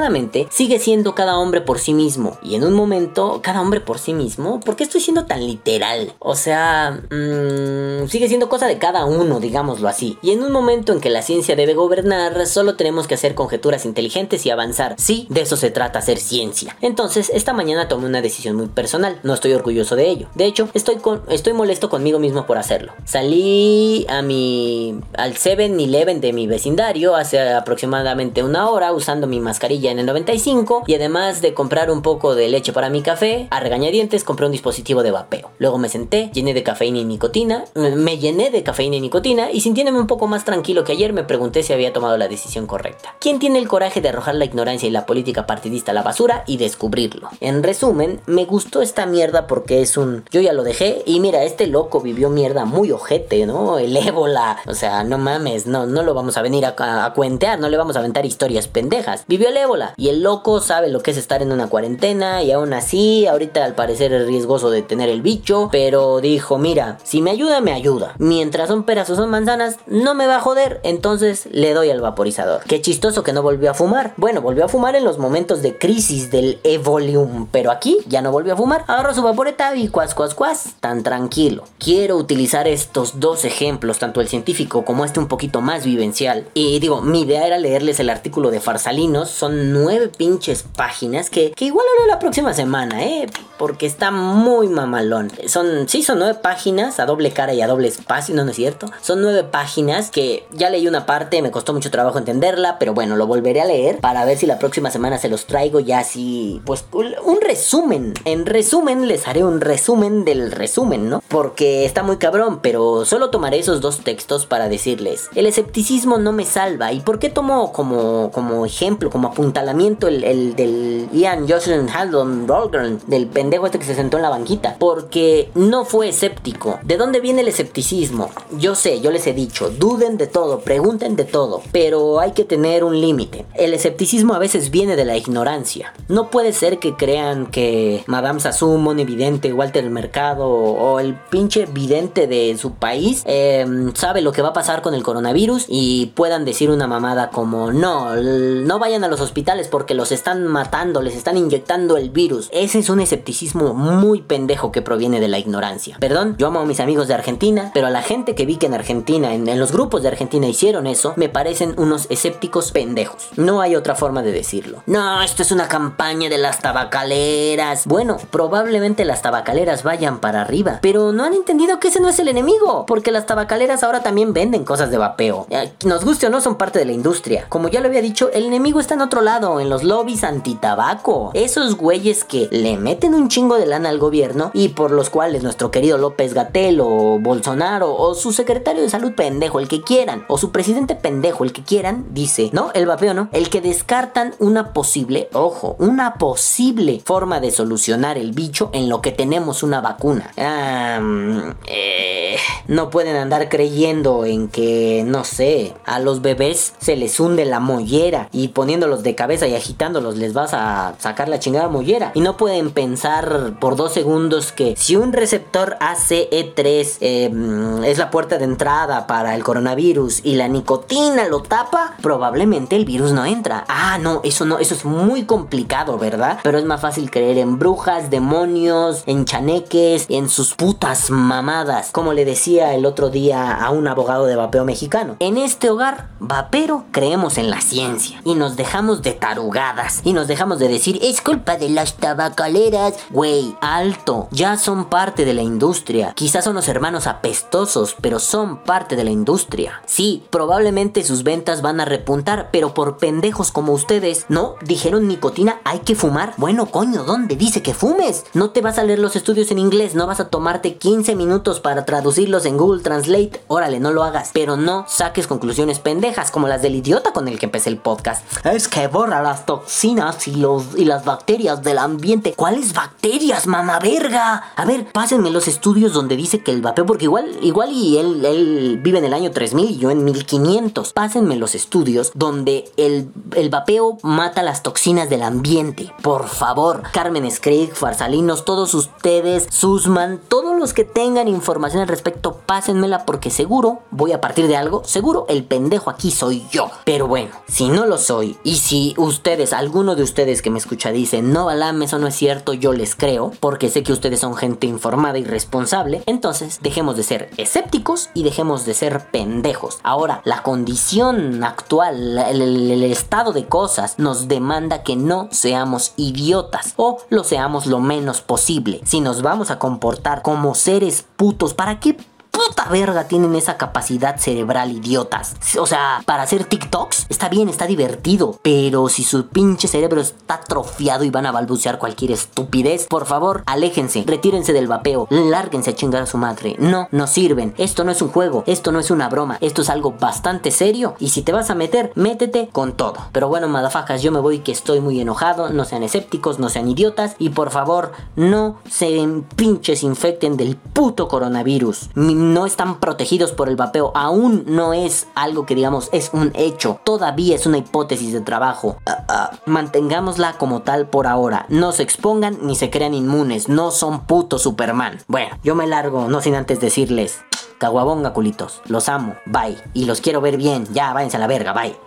sigue 0.50 0.78
siendo 0.78 1.14
cada 1.14 1.38
hombre 1.38 1.61
por 1.61 1.78
sí 1.78 1.94
mismo. 1.94 2.38
Y 2.42 2.54
en 2.54 2.64
un 2.64 2.74
momento, 2.74 3.40
cada 3.42 3.61
hombre 3.61 3.80
por 3.80 3.98
sí 3.98 4.12
mismo. 4.12 4.61
¿Por 4.61 4.76
qué 4.76 4.85
estoy 4.85 5.00
siendo 5.00 5.26
tan 5.26 5.46
literal? 5.46 6.14
O 6.18 6.35
sea, 6.35 7.00
mmm, 7.11 8.07
sigue 8.09 8.28
siendo 8.28 8.48
cosa 8.48 8.66
de 8.66 8.78
cada 8.78 9.04
uno, 9.04 9.40
digámoslo 9.40 9.88
así. 9.88 10.18
Y 10.22 10.33
en 10.33 10.42
un 10.42 10.52
momento 10.52 10.92
en 10.92 11.00
que 11.00 11.11
la 11.11 11.22
ciencia 11.22 11.57
debe 11.57 11.74
gobernar, 11.74 12.46
solo 12.46 12.76
tenemos 12.76 13.07
que 13.07 13.14
hacer 13.14 13.35
conjeturas 13.35 13.85
inteligentes 13.85 14.46
y 14.46 14.50
avanzar. 14.50 14.94
Sí, 14.98 15.26
de 15.30 15.42
eso 15.42 15.57
se 15.57 15.70
trata 15.70 15.98
hacer 15.98 16.18
ciencia. 16.18 16.76
Entonces, 16.80 17.30
esta 17.33 17.52
mañana 17.52 17.88
tomé 17.88 18.07
una 18.07 18.22
decisión 18.22 18.57
muy 18.57 18.66
personal. 18.66 19.18
No 19.22 19.35
estoy 19.35 19.52
orgulloso 19.52 19.96
de 19.96 20.09
ello. 20.09 20.28
De 20.35 20.44
hecho, 20.44 20.68
estoy, 20.74 20.96
con, 20.96 21.22
estoy 21.28 21.52
molesto 21.52 21.88
conmigo 21.88 22.18
mismo 22.18 22.46
por 22.46 22.59
hacerlo. 22.59 22.92
Salí 23.04 24.07
a 24.09 24.22
mi. 24.22 25.00
al 25.16 25.35
7-Eleven 25.35 26.20
de 26.20 26.33
mi 26.33 26.46
vecindario 26.46 27.16
hace 27.16 27.40
aproximadamente 27.40 28.42
una 28.42 28.68
hora 28.68 28.92
usando 28.92 29.26
mi 29.26 29.40
mascarilla 29.40 29.73
en 29.74 29.98
el 29.98 30.06
95 30.06 30.84
y 30.87 30.94
además 30.94 31.42
de 31.42 31.54
comprar 31.54 31.90
un 31.90 32.02
poco 32.02 32.34
de 32.34 32.48
leche 32.48 32.72
para 32.72 32.90
mi 32.90 33.02
café, 33.02 33.48
a 33.50 33.60
regañadientes 33.60 34.24
compré 34.24 34.46
un 34.46 34.52
dispositivo 34.52 35.02
de 35.02 35.10
vapeo. 35.10 35.50
Luego 35.58 35.78
me 35.78 35.88
senté, 35.88 36.30
llené 36.32 36.54
de 36.54 36.62
cafeína 36.62 36.98
y 36.98 37.04
nicotina, 37.04 37.64
me 37.74 38.18
llené 38.18 38.50
de 38.50 38.62
cafeína 38.62 38.96
y 38.96 39.00
nicotina 39.00 39.50
y 39.50 39.60
sintiéndome 39.60 40.00
un 40.00 40.06
poco 40.06 40.26
más 40.26 40.44
tranquilo 40.44 40.84
que 40.84 40.92
ayer 40.92 41.12
me 41.12 41.24
pregunté 41.24 41.62
si 41.62 41.72
había 41.72 41.92
tomado 41.92 42.16
la 42.16 42.28
decisión 42.28 42.66
correcta. 42.66 43.14
¿Quién 43.20 43.38
tiene 43.38 43.58
el 43.58 43.68
coraje 43.68 44.00
de 44.00 44.08
arrojar 44.08 44.34
la 44.34 44.44
ignorancia 44.44 44.88
y 44.88 44.92
la 44.92 45.06
política 45.06 45.46
partidista 45.46 45.92
a 45.92 45.94
la 45.94 46.02
basura 46.02 46.44
y 46.46 46.56
descubrirlo? 46.56 47.28
En 47.40 47.62
resumen, 47.62 48.20
me 48.26 48.44
gustó 48.44 48.82
esta 48.82 49.06
mierda 49.06 49.46
porque 49.46 49.82
es 49.82 49.96
un... 49.96 50.24
Yo 50.30 50.40
ya 50.40 50.52
lo 50.52 50.62
dejé 50.62 51.02
y 51.06 51.20
mira, 51.20 51.44
este 51.44 51.66
loco 51.66 52.00
vivió 52.00 52.30
mierda 52.30 52.64
muy 52.64 52.92
ojete, 52.92 53.46
¿no? 53.46 53.78
El 53.78 53.96
ébola. 53.96 54.58
O 54.66 54.74
sea, 54.74 55.04
no 55.04 55.18
mames, 55.18 55.66
no, 55.66 55.87
no 55.87 56.02
lo 56.02 56.14
vamos 56.14 56.37
a 56.37 56.42
venir 56.42 56.64
a, 56.66 57.04
a 57.04 57.12
cuentear, 57.14 57.58
no 57.58 57.68
le 57.68 57.76
vamos 57.76 57.96
a 57.96 58.00
aventar 58.00 58.26
historias 58.26 58.68
pendejas. 58.68 59.24
Vivió 59.26 59.48
el 59.48 59.56
y 59.96 60.09
el 60.11 60.22
loco 60.22 60.61
sabe 60.61 60.88
lo 60.88 61.00
que 61.00 61.12
es 61.12 61.16
estar 61.16 61.40
en 61.40 61.50
una 61.50 61.68
cuarentena 61.68 62.42
y 62.42 62.53
aún 62.53 62.74
así, 62.74 63.27
ahorita 63.27 63.64
al 63.64 63.74
parecer 63.74 64.12
es 64.12 64.27
riesgoso 64.27 64.70
de 64.70 64.83
tener 64.83 65.09
el 65.09 65.22
bicho, 65.22 65.68
pero 65.72 66.20
dijo, 66.20 66.59
mira, 66.59 66.98
si 67.03 67.22
me 67.22 67.31
ayuda, 67.31 67.62
me 67.62 67.72
ayuda. 67.72 68.14
Mientras 68.18 68.68
son 68.68 68.85
peras 68.85 69.09
o 69.09 69.16
son 69.16 69.31
manzanas, 69.31 69.79
no 69.87 70.14
me 70.14 70.27
va 70.27 70.37
a 70.37 70.40
joder, 70.40 70.81
entonces 70.83 71.48
le 71.50 71.72
doy 71.72 71.90
al 71.90 72.03
vaporizador. 72.03 72.62
Qué 72.64 72.83
chistoso 72.83 73.22
que 73.22 73.33
no 73.33 73.42
volvió 73.42 73.70
a 73.70 73.74
fumar. 73.74 74.12
Bueno, 74.18 74.42
volvió 74.42 74.66
a 74.66 74.68
fumar 74.68 74.96
en 74.96 75.05
los 75.05 75.18
momentos 75.18 75.62
de 75.62 75.79
crisis 75.79 76.31
del 76.31 76.59
Evolium, 76.62 77.46
pero 77.50 77.70
aquí 77.70 77.98
ya 78.07 78.20
no 78.20 78.33
volvió 78.33 78.53
a 78.53 78.57
fumar. 78.57 78.85
Agarró 78.87 79.14
su 79.14 79.22
vaporeta 79.22 79.74
y 79.77 79.88
cuas, 79.88 80.14
cuas, 80.14 80.35
cuas, 80.35 80.74
tan 80.81 81.03
tranquilo. 81.03 81.64
Quiero 81.79 82.16
utilizar 82.16 82.68
estos 82.68 83.18
dos 83.18 83.46
ejemplos, 83.46 83.98
tanto 83.98 84.20
el 84.20 84.29
científico 84.29 84.85
como 84.85 85.07
este 85.07 85.20
un 85.20 85.29
poquito 85.29 85.62
más 85.62 85.87
vivencial. 85.87 86.48
Y 86.53 86.79
digo, 86.81 87.00
mi 87.00 87.22
idea 87.22 87.46
era 87.46 87.57
leerles 87.57 87.98
el 88.00 88.11
artículo 88.11 88.50
de 88.50 88.61
Farsalinos. 88.61 89.31
Son 89.31 89.54
nueve 89.55 90.11
pinches 90.17 90.62
páginas 90.62 91.31
que, 91.31 91.53
que 91.53 91.67
igual 91.67 91.87
haré 91.99 92.09
la 92.09 92.19
próxima 92.19 92.55
semana, 92.55 93.03
¿eh? 93.03 93.27
Porque 93.59 93.87
está 93.87 94.11
muy 94.11 94.69
mamalón. 94.69 95.31
Son, 95.47 95.88
sí, 95.88 96.03
son 96.03 96.19
nueve 96.19 96.38
páginas 96.43 96.99
a 97.01 97.07
doble 97.07 97.31
cara 97.33 97.55
y 97.55 97.62
a 97.62 97.67
doble 97.67 97.88
espacio, 97.88 98.35
no, 98.35 98.45
no 98.45 98.51
es 98.51 98.57
cierto. 98.57 98.90
Son 99.01 99.21
nueve 99.21 99.45
páginas 99.45 100.11
que 100.11 100.47
ya 100.53 100.71
leí 100.71 100.88
una 100.88 101.07
parte, 101.07 101.40
me 101.43 101.51
costó 101.51 101.73
mucho 101.73 101.90
trabajo 101.90 102.19
entenderla, 102.19 102.79
pero 102.79 102.95
bueno, 102.95 103.17
lo 103.17 103.27
volveré 103.27 103.61
a 103.61 103.64
leer 103.64 103.99
para 104.01 104.25
ver 104.25 104.38
si 104.38 104.47
la 104.47 104.59
próxima 104.59 104.90
semana 104.90 105.19
se 105.19 105.29
los 105.29 105.47
traigo 105.47 105.81
ya 105.81 106.01
así, 106.01 106.61
pues 106.64 106.85
un 106.93 107.40
resumen. 107.40 108.14
En 108.25 108.47
resumen, 108.47 109.09
les 109.09 109.29
haré 109.29 109.45
un 109.45 109.61
resumen 109.61 110.25
del 110.25 110.53
resumen, 110.53 111.09
¿no? 111.09 111.23
Porque 111.29 111.85
está 111.85 112.03
muy 112.03 112.17
cabrón, 112.17 112.61
pero 112.62 113.05
solo 113.05 113.31
tomaré 113.31 113.59
esos 113.59 113.81
dos 113.81 114.01
textos 114.01 114.47
para 114.47 114.69
decirles, 114.69 115.29
el 115.35 115.47
escepticismo 115.47 116.19
no 116.19 116.33
me 116.33 116.45
salva. 116.45 116.93
¿Y 116.93 117.01
por 117.01 117.19
qué 117.19 117.31
tomo 117.31 117.73
como, 117.73 118.31
como 118.33 118.67
ejemplo, 118.67 119.11
como 119.11 119.29
apuntalamiento 119.44 120.09
el, 120.09 120.24
el 120.24 120.57
del 120.57 121.09
Ian 121.12 121.46
Jocelyn 121.46 121.90
Haldon 121.90 122.48
Rolgren, 122.48 122.98
del 123.07 123.26
pendejo 123.26 123.66
este 123.66 123.78
que 123.78 123.85
se 123.85 123.94
sentó 123.94 124.16
en 124.16 124.22
la 124.22 124.30
banquita? 124.30 124.76
Porque 124.78 125.50
no 125.54 125.85
fue 125.85 126.09
escéptico. 126.09 126.78
¿De 126.83 126.96
dónde 126.96 127.20
viene 127.20 127.42
el 127.42 127.48
escepticismo? 127.48 128.30
Yo 128.59 128.74
sé, 128.74 129.02
yo 129.02 129.11
les 129.11 129.26
he 129.26 129.35
dicho, 129.35 129.68
duden 129.68 130.16
de 130.16 130.26
todo, 130.26 130.61
pregunten 130.61 131.14
de 131.14 131.24
todo, 131.24 131.61
pero 131.72 132.20
hay 132.20 132.33
que 132.33 132.44
tener 132.44 132.85
un 132.85 132.98
límite. 132.98 133.44
El 133.54 133.74
escepticismo 133.74 134.33
a 134.33 134.38
veces 134.38 134.70
viene 134.70 134.96
de 134.96 135.04
la 135.04 135.16
ignorancia. 135.18 135.92
No 136.09 136.30
puede 136.30 136.54
ser 136.54 136.78
que 136.78 136.94
crean 136.94 137.46
que 137.46 138.02
Madame 138.07 138.40
Sassou, 138.40 138.78
Moni 138.78 139.04
Vidente, 139.04 139.52
Walter 139.52 139.88
Mercado 139.90 140.48
o 140.48 141.00
el 141.00 141.14
pinche 141.14 141.66
vidente 141.66 142.26
de 142.26 142.57
su 142.57 142.72
país 142.72 143.22
eh, 143.26 143.66
sabe 143.94 144.22
lo 144.22 144.33
que 144.33 144.40
va 144.40 144.48
a 144.48 144.52
pasar 144.54 144.80
con 144.80 144.94
el 144.94 145.02
coronavirus 145.02 145.66
y 145.68 146.12
puedan 146.14 146.46
decir 146.46 146.70
una 146.70 146.87
mamada 146.87 147.28
como 147.28 147.72
no, 147.72 148.16
no 148.16 148.78
vayan 148.78 149.04
a 149.04 149.09
los 149.09 149.20
hospitales 149.20 149.34
porque 149.70 149.94
los 149.94 150.12
están 150.12 150.47
matando, 150.47 151.03
les 151.03 151.16
están 151.16 151.37
inyectando 151.37 151.97
el 151.97 152.11
virus. 152.11 152.49
Ese 152.53 152.79
es 152.79 152.88
un 152.88 153.01
escepticismo 153.01 153.75
muy 153.75 154.23
pendejo 154.23 154.73
que 154.73 154.81
proviene 154.81 155.20
de 155.20 155.29
la 155.29 155.38
ignorancia. 155.38 155.97
Perdón, 156.01 156.37
yo 156.38 156.47
amo 156.47 156.61
a 156.61 156.64
mis 156.64 156.81
amigos 156.81 157.09
de 157.09 157.14
Argentina, 157.14 157.70
pero 157.75 157.87
a 157.87 157.90
la 157.90 158.03
gente 158.03 158.35
que 158.35 158.47
vi 158.47 158.57
que 158.57 158.66
en 158.66 158.75
Argentina, 158.75 159.35
en, 159.35 159.59
los 159.59 159.73
grupos 159.73 160.03
de 160.03 160.09
Argentina 160.09 160.47
hicieron 160.47 160.87
eso, 160.87 161.14
me 161.16 161.29
parecen 161.29 161.75
unos 161.77 162.07
escépticos 162.11 162.73
pendejos. 162.73 163.29
No 163.37 163.61
hay 163.61 163.77
otra 163.77 163.94
forma 163.94 164.23
de 164.23 164.33
decirlo. 164.33 164.83
No, 164.87 165.23
esto 165.23 165.42
es 165.42 165.53
una 165.53 165.68
campaña 165.68 166.29
de 166.29 166.38
las 166.38 166.61
tabacaleras. 166.61 167.87
Bueno, 167.87 168.16
probablemente 168.31 169.05
las 169.05 169.23
tabacaleras 169.23 169.83
vayan 169.83 170.20
para 170.20 170.40
arriba, 170.40 170.79
pero 170.81 171.12
no 171.12 171.25
han 171.25 171.35
entendido 171.35 171.81
que 171.81 171.88
ese 171.88 172.01
no 172.01 172.09
es 172.09 172.18
el 172.18 172.29
enemigo, 172.29 172.87
porque 172.87 173.11
las 173.11 173.27
tabacaleras 173.27 173.83
ahora 173.83 174.03
también 174.03 174.33
venden 174.33 174.64
cosas 174.64 174.90
de 174.90 174.99
vapeo. 174.99 175.47
Eh, 175.51 175.73
Nos 175.85 176.05
guste 176.05 176.27
o 176.27 176.31
no, 176.31 176.40
son 176.40 176.57
parte 176.57 176.79
de 176.79 176.85
la 176.85 176.92
industria. 176.92 177.47
Como 177.49 177.68
ya 177.68 177.81
lo 177.81 177.88
había 177.88 178.01
dicho, 178.01 178.31
el 178.33 178.47
enemigo 178.47 178.81
está 178.81 178.94
en 178.94 179.01
otro 179.01 179.23
lado, 179.24 179.60
en 179.60 179.70
los 179.70 179.82
lobbies 179.82 180.24
antitabaco. 180.24 181.30
Esos 181.34 181.76
güeyes 181.76 182.24
que 182.24 182.48
le 182.50 182.76
meten 182.76 183.14
un 183.14 183.28
chingo 183.28 183.56
de 183.56 183.66
lana 183.66 183.88
al 183.88 183.98
gobierno 183.98 184.50
y 184.54 184.68
por 184.68 184.90
los 184.90 185.10
cuales 185.10 185.42
nuestro 185.42 185.70
querido 185.70 185.98
López 185.98 186.34
Gatel 186.34 186.80
o 186.80 187.18
Bolsonaro 187.18 187.94
o 187.94 188.14
su 188.14 188.32
secretario 188.32 188.82
de 188.82 188.90
salud 188.90 189.14
pendejo, 189.14 189.60
el 189.60 189.68
que 189.68 189.82
quieran, 189.82 190.24
o 190.28 190.38
su 190.38 190.52
presidente 190.52 190.94
pendejo, 190.94 191.44
el 191.44 191.52
que 191.52 191.62
quieran, 191.62 192.06
dice, 192.10 192.50
no, 192.52 192.70
el 192.74 192.87
vapeo 192.87 193.14
no, 193.14 193.28
el 193.32 193.48
que 193.48 193.60
descartan 193.60 194.34
una 194.38 194.72
posible, 194.72 195.28
ojo, 195.32 195.76
una 195.78 196.14
posible 196.14 197.02
forma 197.04 197.40
de 197.40 197.50
solucionar 197.50 198.18
el 198.18 198.32
bicho 198.32 198.70
en 198.72 198.88
lo 198.88 199.00
que 199.00 199.12
tenemos 199.12 199.62
una 199.62 199.80
vacuna. 199.80 200.30
Eh, 200.37 202.37
no 202.68 202.90
pueden 202.90 203.16
andar 203.16 203.48
creyendo 203.48 204.24
en 204.24 204.48
que, 204.48 205.04
no 205.06 205.24
sé, 205.24 205.74
a 205.84 205.98
los 205.98 206.22
bebés 206.22 206.74
se 206.78 206.96
les 206.96 207.20
hunde 207.20 207.44
la 207.44 207.60
mollera 207.60 208.28
y 208.32 208.48
poniéndolos 208.48 209.02
de 209.02 209.13
cabeza 209.14 209.46
y 209.46 209.55
agitándolos 209.55 210.16
les 210.16 210.33
vas 210.33 210.55
a 210.55 210.94
sacar 210.98 211.29
la 211.29 211.38
chingada 211.38 211.68
mollera. 211.68 212.12
Y 212.14 212.20
no 212.20 212.37
pueden 212.37 212.70
pensar 212.70 213.55
por 213.61 213.77
dos 213.77 213.92
segundos 213.92 214.53
que 214.53 214.74
si 214.77 214.96
un 214.96 215.12
receptor 215.12 215.77
ACE3 215.81 216.98
eh, 217.00 217.81
es 217.85 217.98
la 217.98 218.11
puerta 218.11 218.38
de 218.38 218.44
entrada 218.44 219.07
para 219.07 219.35
el 219.35 219.44
coronavirus 219.44 220.20
y 220.24 220.37
la 220.37 220.48
nicotina 220.48 221.27
lo 221.29 221.42
tapa, 221.42 221.94
probablemente 222.03 222.77
el 222.77 222.85
virus 222.85 223.12
no 223.12 223.24
entra. 223.24 223.64
Ah, 223.68 223.98
no, 223.98 224.20
eso 224.24 224.44
no, 224.44 224.59
eso 224.59 224.74
es 224.74 224.85
muy 224.85 225.24
complicado, 225.24 225.98
¿verdad? 225.98 226.38
Pero 226.42 226.59
es 226.59 226.64
más 226.64 226.81
fácil 226.81 227.11
creer 227.11 227.38
en 227.38 227.59
brujas, 227.59 228.11
demonios, 228.11 229.03
en 229.07 229.24
chaneques, 229.24 230.07
en 230.09 230.29
sus 230.29 230.55
putas 230.55 231.11
mamadas. 231.11 231.90
Como 231.92 232.12
le 232.12 232.24
decía 232.24 232.74
el 232.74 232.87
otro 232.87 233.11
día 233.11 233.55
a 233.55 233.70
un 233.70 233.88
abogado 233.88 234.27
de 234.27 234.37
vapeo 234.37 234.64
mexicano. 234.64 235.16
En 235.18 235.37
este 235.37 235.70
hogar, 235.70 236.09
vapero, 236.20 236.85
creemos 236.90 237.38
en 237.38 237.50
la 237.50 237.61
ciencia. 237.61 238.20
Y 238.24 238.35
nos 238.35 238.57
dejamos 238.57 239.03
de 239.05 239.12
tarugadas. 239.12 240.01
Y 240.03 240.12
nos 240.12 240.27
dejamos 240.27 240.59
de 240.59 240.69
decir, 240.69 240.99
es 241.03 241.21
culpa 241.21 241.57
de 241.57 241.69
las 241.69 241.95
tabacaleras. 241.95 242.95
Güey, 243.11 243.57
alto. 243.61 244.29
Ya 244.31 244.57
son 244.57 244.87
parte 244.87 245.25
de 245.25 245.35
la 245.35 245.43
industria. 245.43 246.12
Quizás 246.14 246.45
son 246.45 246.57
los 246.57 246.69
hermanos 246.69 247.07
apestosos, 247.07 247.97
pero 248.01 248.19
son 248.19 248.59
parte 248.64 248.97
de 248.97 249.05
la 249.05 249.11
industria. 249.11 249.83
Sí, 249.87 250.25
probablemente 250.31 251.05
sus 251.05 251.23
ventas 251.23 251.62
van 251.62 251.81
a 251.81 251.85
repuntar, 251.85 252.49
pero 252.51 252.75
por 252.75 252.97
pendejos 252.97 253.53
como 253.53 253.73
ustedes, 253.73 254.27
¿no? 254.29 254.57
Dijeron 254.62 255.07
nicotina, 255.07 255.61
hay 255.64 255.81
que 255.81 255.95
fumar. 255.95 256.35
Bueno, 256.37 256.67
coño, 256.67 257.05
¿dónde 257.05 257.37
dice 257.37 257.62
que 257.62 257.75
fumes? 257.75 258.25
No 258.33 258.51
te 258.51 258.61
vas 258.61 258.79
a 258.79 258.85
leer 258.85 258.99
los 258.99 259.17
estudios 259.17 259.51
en 259.51 259.59
inglés, 259.59 259.95
no 259.95 260.07
vas 260.07 260.21
a 260.21 260.29
tomarte 260.29 260.77
15 260.77 261.14
minutos 261.14 261.61
para 261.61 261.85
traducirlos 261.85 262.47
en 262.47 262.57
Google 262.57 262.83
Translate. 262.83 263.43
Órale, 263.49 263.81
no 263.81 263.93
lo 263.93 264.03
hagas. 264.03 264.31
Pero 264.33 264.57
no 264.57 264.87
saques 264.88 265.27
conclusiones 265.27 265.79
pendejas 265.79 266.31
como 266.31 266.49
las 266.49 266.62
del 266.62 266.75
idiota 266.75 267.12
con 267.12 267.29
el 267.29 267.38
que 267.38 267.47
empecé 267.47 267.71
el 267.71 267.79
podcast. 267.79 268.25
Es 268.47 268.69
que 268.69 268.84
borra 268.88 269.23
las 269.23 269.47
toxinas 269.47 270.27
y, 270.29 270.37
los, 270.37 270.77
y 270.77 270.85
las 270.85 271.05
bacterias 271.05 271.62
del 271.62 271.79
ambiente. 271.79 272.35
¿Cuáles 272.35 272.73
bacterias, 272.75 273.47
mamá 273.47 273.79
verga? 273.79 274.53
A 274.57 274.64
ver, 274.64 274.87
pásenme 274.92 275.31
los 275.31 275.49
estudios 275.49 275.92
donde 275.92 276.16
dice 276.16 276.42
que 276.42 276.51
el 276.51 276.62
vapeo, 276.62 276.87
porque 276.87 277.05
igual, 277.05 277.38
igual 277.42 277.73
y 277.73 277.99
él, 277.99 278.25
él 278.25 278.81
vive 278.83 278.99
en 278.99 279.05
el 279.05 279.14
año 279.14 279.31
3000 279.31 279.70
y 279.70 279.77
yo 279.79 279.90
en 279.90 280.05
1500. 280.05 280.92
Pásenme 280.92 281.37
los 281.37 281.55
estudios 281.55 282.12
donde 282.14 282.70
el, 282.77 283.11
el 283.35 283.51
vapeo 283.51 283.99
mata 284.03 284.42
las 284.42 284.62
toxinas 284.62 285.09
del 285.09 285.23
ambiente. 285.23 285.92
Por 286.03 286.29
favor, 286.29 286.83
Carmen 286.92 287.31
Scraig, 287.31 287.73
Farsalinos, 287.73 288.44
todos 288.44 288.75
ustedes, 288.75 289.47
Susman, 289.51 290.20
todos 290.29 290.43
que 290.72 290.85
tengan 290.85 291.29
información 291.29 291.83
al 291.83 291.88
respecto, 291.88 292.40
pásenmela 292.46 293.05
porque 293.05 293.31
seguro 293.31 293.81
voy 293.90 294.12
a 294.12 294.20
partir 294.20 294.46
de 294.46 294.57
algo. 294.57 294.83
Seguro 294.85 295.27
el 295.29 295.44
pendejo 295.44 295.90
aquí 295.90 296.11
soy 296.11 296.46
yo. 296.50 296.70
Pero 296.85 297.07
bueno, 297.09 297.31
si 297.48 297.68
no 297.68 297.87
lo 297.87 297.98
soy 297.98 298.38
y 298.44 298.57
si 298.57 298.94
ustedes, 298.96 299.53
alguno 299.53 299.96
de 299.96 300.03
ustedes 300.03 300.42
que 300.42 300.50
me 300.50 300.59
escucha 300.59 300.92
dice, 300.92 301.22
no, 301.22 301.46
Balam, 301.46 301.83
eso 301.83 301.98
no 301.98 302.07
es 302.07 302.14
cierto, 302.14 302.53
yo 302.55 302.72
les 302.72 302.94
creo, 302.94 303.33
porque 303.40 303.68
sé 303.68 303.83
que 303.83 303.92
ustedes 303.92 304.20
son 304.20 304.35
gente 304.35 304.66
informada 304.66 305.18
y 305.18 305.24
responsable, 305.24 306.03
entonces 306.07 306.61
dejemos 306.62 306.96
de 306.96 307.03
ser 307.03 307.31
escépticos 307.37 308.11
y 308.14 308.22
dejemos 308.22 308.64
de 308.64 308.74
ser 308.74 309.07
pendejos. 309.11 309.79
Ahora, 309.83 310.22
la 310.24 310.42
condición 310.42 311.44
actual, 311.44 312.18
el 312.18 312.83
estado 312.85 313.33
de 313.33 313.46
cosas 313.46 313.98
nos 313.98 314.29
demanda 314.29 314.83
que 314.83 314.96
no 314.96 315.29
seamos 315.31 315.92
idiotas 315.96 316.74
o 316.77 316.98
lo 317.11 317.24
seamos 317.24 317.66
lo 317.66 317.81
menos 317.81 318.20
posible. 318.20 318.81
Si 318.85 319.00
nos 319.00 319.22
vamos 319.22 319.50
a 319.50 319.59
comportar 319.59 320.22
como 320.22 320.54
seres 320.59 321.05
putos, 321.17 321.55
¿para 321.55 321.81
qué 321.81 321.97
puta 322.46 322.64
verga 322.68 323.04
tienen 323.04 323.35
esa 323.35 323.57
capacidad 323.57 324.16
cerebral 324.18 324.72
idiotas. 324.72 325.37
O 325.59 325.66
sea, 325.66 326.02
para 326.04 326.22
hacer 326.22 326.44
TikToks 326.44 327.07
está 327.09 327.28
bien, 327.28 327.48
está 327.48 327.66
divertido, 327.66 328.38
pero 328.42 328.88
si 328.88 329.04
su 329.04 329.28
pinche 329.28 329.68
cerebro 329.68 330.00
está 330.00 330.35
atrofiado 330.35 331.04
y 331.04 331.11
van 331.11 331.26
a 331.26 331.33
balbucear 331.33 331.78
cualquier 331.78 332.12
estupidez, 332.12 332.87
por 332.87 333.07
favor, 333.07 333.42
aléjense, 333.46 334.04
retírense 334.07 334.52
del 334.52 334.66
vapeo, 334.66 335.07
lárguense 335.11 335.70
a 335.70 335.74
chingar 335.74 336.02
a 336.02 336.07
su 336.07 336.18
madre. 336.18 336.57
No, 336.59 336.88
no 336.90 337.07
sirven. 337.07 337.54
Esto 337.57 337.85
no 337.85 337.92
es 337.92 338.02
un 338.02 338.11
juego, 338.11 338.44
esto 338.46 338.72
no 338.72 338.80
es 338.80 338.90
una 338.90 339.09
broma, 339.09 339.38
esto 339.40 339.62
es 339.62 339.70
algo 339.70 339.92
bastante 339.92 340.50
serio 340.50 340.94
y 340.98 341.11
si 341.11 341.22
te 341.22 341.33
vas 341.33 341.50
a 341.50 341.54
meter, 341.54 341.92
métete 341.94 342.48
con 342.52 342.74
todo. 342.74 342.96
Pero 343.12 343.28
bueno, 343.28 343.48
madafajas, 343.48 344.02
yo 344.02 344.12
me 344.12 344.20
voy 344.20 344.40
que 344.40 344.52
estoy 344.52 344.80
muy 344.80 345.00
enojado, 345.00 345.50
no 345.50 345.64
sean 345.64 345.83
escépticos, 345.83 346.38
no 346.38 346.48
sean 346.48 346.68
idiotas 346.68 347.16
y 347.18 347.30
por 347.30 347.50
favor, 347.50 347.92
no 348.16 348.59
se 348.68 349.04
pinches 349.37 349.83
infecten 349.83 350.37
del 350.37 350.57
puto 350.57 351.09
coronavirus. 351.09 351.90
No 352.35 352.47
están 352.47 352.81
protegidos 352.81 353.31
por 353.31 353.49
el 353.49 353.55
vapeo, 353.55 353.92
aún 353.94 354.42
no 354.49 354.73
es 354.73 355.07
algo 355.14 355.47
que 355.47 355.55
digamos 355.55 355.88
es 355.92 356.11
un 356.12 356.33
hecho, 356.35 356.81
todavía 356.83 357.37
es 357.37 357.47
una 357.47 357.59
hipótesis 357.59 358.12
de 358.12 358.23
trabajo. 358.23 358.77
Ah, 358.87 359.05
ah, 359.07 359.31
mantengámosla 359.47 360.33
como 360.33 360.62
tal 360.62 360.88
por 360.88 361.07
ahora. 361.07 361.47
No 361.49 361.70
se 361.70 361.85
expongan 361.85 362.38
ni 362.42 362.57
se 362.57 362.70
crean 362.70 362.92
inmunes, 362.92 363.49
no 363.49 363.70
son 363.70 364.01
puto 364.07 364.40
Superman. 364.40 364.99
Bueno, 365.07 365.38
yo 365.44 365.55
me 365.55 365.68
largo, 365.68 366.09
no 366.09 366.20
sin 366.20 366.35
antes 366.35 366.59
decirles, 366.59 367.20
caguabonga 367.59 368.12
culitos, 368.12 368.62
los 368.66 368.88
amo, 368.88 369.14
bye, 369.27 369.57
y 369.73 369.85
los 369.85 370.01
quiero 370.01 370.20
ver 370.20 370.37
bien, 370.37 370.66
ya 370.73 370.92
váyanse 370.92 371.18
a 371.18 371.20
la 371.20 371.29
verga, 371.29 371.53
bye. 371.53 371.79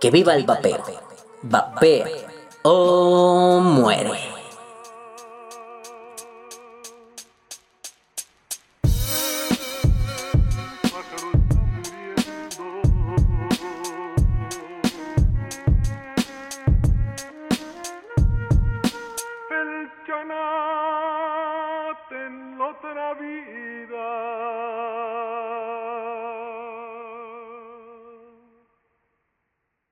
Que 0.00 0.10
viva 0.10 0.34
el 0.34 0.46
vapeo. 0.46 0.82
Vapea 1.42 2.06
o 2.64 3.60
muere. 3.60 4.35